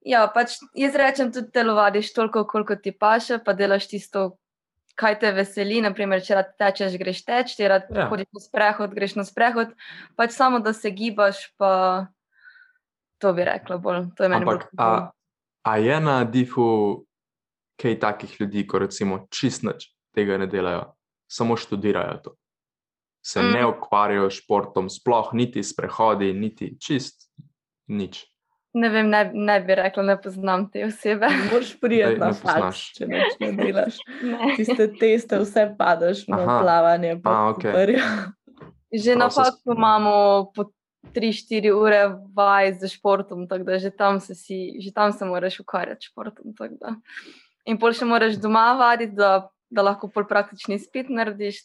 [0.01, 4.23] Ja, pač jaz rečem, tudi telovadiš toliko, koliko ti paše, pa delaš tisto,
[4.97, 5.83] kaj te veseli.
[5.85, 8.07] Naprimer, če rad tečeš, greš teč, če rad ja.
[8.09, 9.75] hodiš na sprehod, greš na sprehod.
[10.17, 12.09] Pač samo da se gibaš, pa
[13.21, 14.09] to bi rekla bolj.
[14.17, 14.65] To je meni bolj.
[14.81, 15.11] A,
[15.69, 16.65] a je na difu
[17.81, 20.93] kaj takih ljudi, ko recimo čist nič tega ne delajo,
[21.31, 22.35] samo študirajo to.
[23.27, 23.53] Se mm.
[23.53, 27.29] ne ukvarjajo s športom, sploh niti s prehodi, niti čist
[27.87, 28.25] nič.
[28.75, 31.29] Ne vem, ne, ne bi rekla, ne poznam te osebe.
[31.51, 33.99] Moraš prijeti na faks, če neč ne delaš.
[34.23, 34.53] Ne.
[34.57, 37.17] Tiste teste, vse padaš na plavanje.
[37.25, 37.99] A, okay.
[38.95, 40.13] Že na faktu imamo
[40.55, 40.71] po
[41.17, 42.01] 3-4 ure
[42.37, 46.11] vaj za športom, tako da že tam se, si, že tam se moraš ukvarjati s
[46.11, 46.55] športom.
[47.71, 51.63] In pol še moraš doma vaditi, da, da lahko pol praktični spet narediš.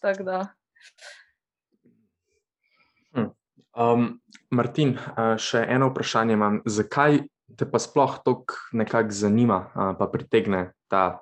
[3.15, 3.31] Hm.
[3.73, 4.09] Um,
[4.53, 4.93] Martin,
[5.41, 6.61] še eno vprašanje imam.
[6.69, 7.23] Zakaj
[7.57, 9.59] te pa sploh tako nekako zanima,
[9.99, 11.21] pa pritegne ta,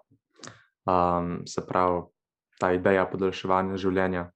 [0.85, 2.03] um, se pravi,
[2.59, 4.27] ta ideja podaljševanja življenja?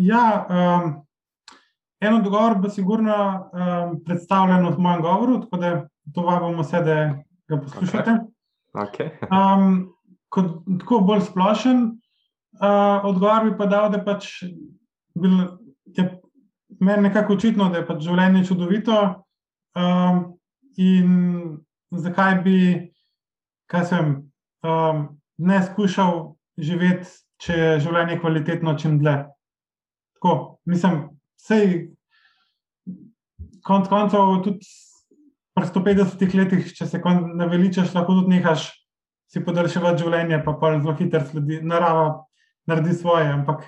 [0.00, 0.92] Ja, um,
[2.00, 3.16] eno dogovor bo sigurno
[3.52, 5.72] um, predstavljeno v mojem govoru, tako da
[6.14, 6.96] to vabimo vse, da
[7.50, 8.10] ga poslušate.
[8.10, 8.31] Okay.
[8.72, 9.10] Okay.
[9.28, 9.92] um,
[10.32, 11.82] kot, tako bolj splošen
[12.62, 14.42] uh, odgovor bi pa dal, da pač
[15.18, 16.06] bil, je
[16.80, 18.98] meni nekako očitno, da je pač življenje čudovito.
[19.76, 20.24] Um,
[20.80, 21.58] in
[21.92, 22.58] zakaj bi,
[23.70, 24.12] kaj sem,
[24.64, 25.04] um,
[25.38, 27.08] ne skušal živeti,
[27.42, 29.16] če je življenje kvalitetno, čim dlje.
[30.16, 30.34] Tako,
[30.68, 30.98] mislim,
[31.40, 31.72] vsej,
[33.66, 34.68] konc koncev, tudi
[35.56, 38.70] pri 150 letih, če se ne veličaš, lahko tudi nehaš
[39.32, 42.24] si podaljševati življenje, pa pa zelo hitro sledi narava,
[42.68, 43.30] naredi svoje.
[43.32, 43.64] Ampak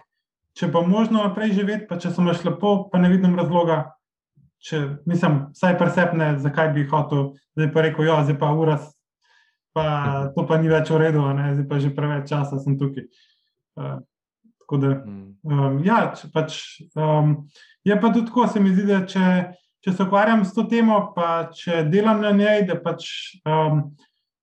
[0.58, 3.94] če pa možno naprej živeti, pa če se imaš lepo, pa ne vidim razloga,
[4.64, 8.78] če mislim, vsaj presepne, zakaj bi hotel, da bi rekel, ja, zdaj pa ura,
[9.74, 9.86] pa
[10.36, 11.52] to pa ni več v redu, ne?
[11.56, 13.08] zdaj pa že preveč časa sem tukaj.
[13.74, 13.98] Uh,
[14.80, 15.98] da, um, ja,
[16.32, 16.56] pač,
[16.96, 17.44] um,
[17.84, 19.24] je pa tudi tako, se mi zdi, da če,
[19.84, 23.06] če se ukvarjam s to temo, pa če delam na njej, da pač
[23.44, 23.90] um,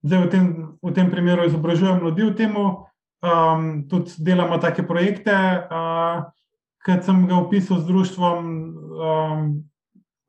[0.05, 0.45] zdaj v tem,
[0.77, 5.33] v tem primeru izobražujem ljudi v tem, um, tudi delamo take projekte.
[5.65, 6.29] Uh,
[6.81, 8.45] Ker sem ga opisal z društvom,
[8.97, 9.41] um,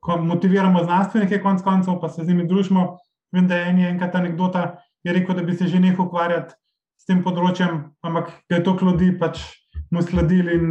[0.05, 2.99] ko motiviramo znanstvenike, konec koncev, pa se z njimi družimo.
[3.33, 4.67] Vem, da je ena enkrat anekdota,
[5.01, 6.53] je rekel, da bi se že nehal ukvarjati
[7.01, 9.41] s tem področjem, ampak je to ljudi pač
[9.89, 10.67] mu sledili in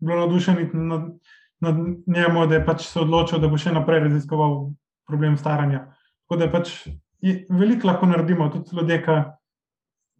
[0.00, 1.12] bilo navdušeni nad,
[1.60, 1.76] nad
[2.06, 4.70] njemu, da je pač se odločil, da bo še naprej raziskoval
[5.08, 5.86] problem staranja.
[6.26, 6.74] Tako da pač
[7.50, 9.18] veliko lahko naredimo, tudi ljudje, ki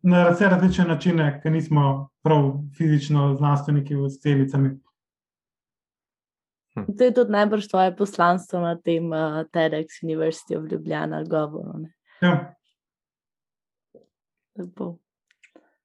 [0.08, 4.70] na vse različne načine, ki nismo prav fizično znanstveniki v celicami.
[6.74, 6.86] Hm.
[6.98, 11.86] To je tudi najbrž tvoje poslanstvo na tem uh, TEDx University of Ljubljana govoru.
[12.22, 12.54] Ja.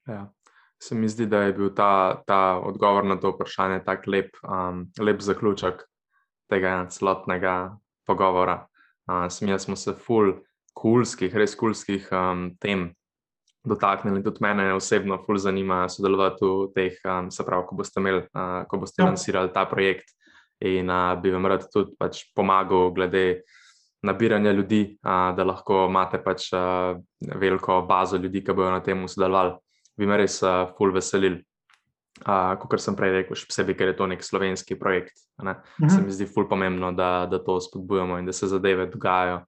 [0.08, 0.34] ja.
[0.84, 4.82] Se mi zdi, da je bil ta, ta odgovor na to vprašanje tako lep, um,
[5.00, 5.86] lep zaključek
[6.52, 7.78] tega celotnega
[8.08, 8.66] pogovora.
[9.08, 10.34] Uh, Smejali smo se ful
[10.76, 12.90] kulskih, res kulskih um, tem
[13.64, 14.24] dotaknili.
[14.24, 18.68] Tudi mene osebno ful zanima sodelovati v teh, um, se pravi, ko boste imeli, uh,
[18.68, 19.08] ko boste ja.
[19.08, 20.12] lansirali ta projekt
[20.68, 23.44] in uh, bi vam rad tudi pač pomagal glede
[24.04, 27.00] nabiranja ljudi, uh, da lahko imate pač uh,
[27.40, 29.62] veliko bazo ljudi, ki bodo na tem sodelovali.
[29.98, 31.42] Bi me res uh, ful veselil.
[32.24, 35.18] Uh, kot sem prej rekel, še posebej, ker je to nek slovenski projekt.
[35.42, 35.52] Ne?
[35.52, 35.90] Uh -huh.
[35.90, 39.46] Se mi zdi ful pomembno, da, da to spodbujamo in da se zadeve dogajajo.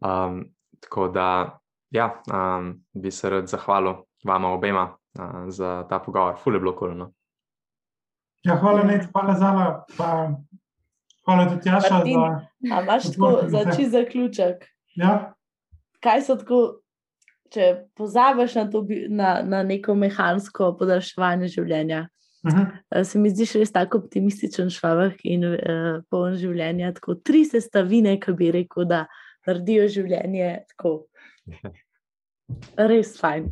[0.00, 0.44] Um,
[0.80, 1.58] tako da,
[1.90, 3.94] ja, um, bi se rad zahvalil
[4.24, 7.04] vama obema uh, za ta pogovor, fulje bilo kulno.
[7.04, 7.12] Cool,
[8.54, 10.30] ja, hvala, Nec, hvala za pa
[11.24, 11.94] hvala tudi Jaša.
[11.94, 12.20] Martin,
[12.60, 14.64] za, imaš tako za čist zaključek?
[14.94, 15.34] Ja.
[16.00, 16.80] Kaj so tako,
[17.52, 22.08] če pozabiš na, to, na, na neko mehansko podaljševanje življenja?
[22.44, 22.62] Uh mhm.
[22.62, 23.04] -huh.
[23.04, 26.92] Se mi zdiš res tako optimističen človek in uh, poln življenja.
[26.92, 29.06] Tako tri sestavine, ki bi rekel, da
[29.46, 31.06] naredijo življenje tako.
[32.76, 33.50] Res fajn.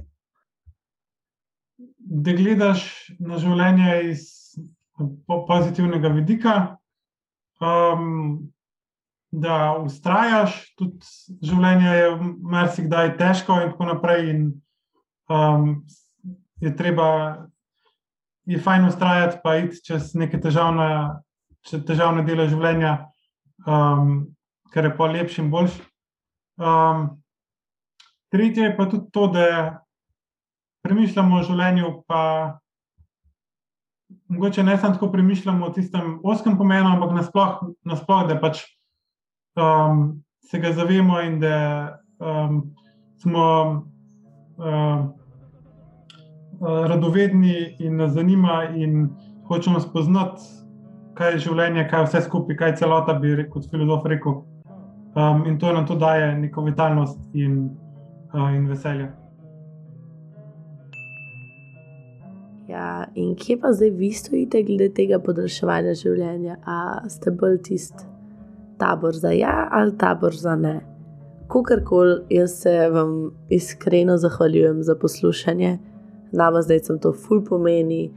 [1.99, 4.23] Da gledaš na življenje iz
[5.27, 6.79] pozitivnega vidika,
[7.61, 8.53] um,
[9.37, 11.05] da ustrajaš, tudi
[11.45, 12.07] življenje je
[12.55, 14.31] marsikdaj težko, in tako naprej.
[14.33, 14.47] In,
[15.29, 15.69] um,
[16.65, 17.09] je treba,
[18.49, 20.89] je fajn ustrajati, pa iti čez neke težavne,
[21.69, 22.97] težavne dele življenja.
[23.67, 24.37] Um,
[24.73, 25.83] ker je pa lepši in boljši.
[26.61, 27.09] Um,
[28.33, 29.83] tretje je pa tudi to, da
[30.85, 32.23] premišljamo o življenju, pa
[34.29, 38.63] mogoče ne samo tako premišljamo o tistem oskem pomenu, ampak nasploh, nasploh da pač
[39.57, 42.75] um, se ga zavemo in da um,
[43.17, 43.71] smo
[44.57, 45.13] um,
[46.61, 49.09] radovedni in nas zanima in
[49.49, 50.43] hočemo spoznati,
[51.15, 54.43] kaj je življenje, kaj je vse skupaj, kaj je celota, bi rekel, kot filozof rekel.
[55.17, 57.71] Um, in to nam tudi daje neko vitalnost in,
[58.35, 59.09] uh, in veselje.
[62.69, 66.59] Ja, in kje pa zdaj vi stojite glede tega podaljševanja življenja?
[66.67, 68.16] A ste bolj tisti
[68.79, 70.81] tabor za ja ali tabor za ne?
[71.49, 75.79] Kakorkoli, jaz se vam iskreno zahvaljujem za poslušanje,
[76.33, 78.11] nama zdaj sem to ful pomeni.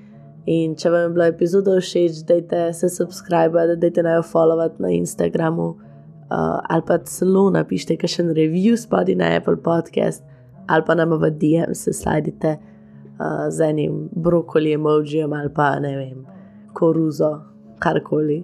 [0.46, 4.90] In če vam je bila epizoda všeč, dajte se subscribe, dajte naj jo followati na
[4.90, 5.76] Instagramu
[6.30, 10.24] uh, ali pa celo napišite kakšen review spodaj na Apple Podcast,
[10.68, 15.96] ali pa nam v DM se sladite uh, z enim brokoli emojijem ali pa ne
[15.98, 16.26] vem,
[16.74, 17.40] koruzo,
[17.80, 18.44] karkoli,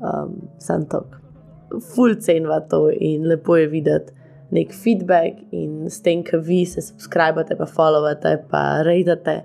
[0.00, 1.25] um, sem tok.
[1.94, 4.12] Ful cenva to in lepo je videti
[4.50, 9.40] nek feedback in s tem, ki vi se subskrbite, pa followate, pa rejate,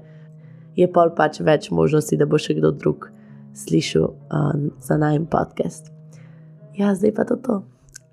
[0.78, 3.10] je pol pač več možnosti, da bo še kdo drug
[3.58, 5.90] slišal um, za najmen podcast.
[6.78, 7.62] Ja, zdaj pa to, to.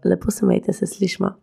[0.05, 1.35] lepo se majte, se slišmo.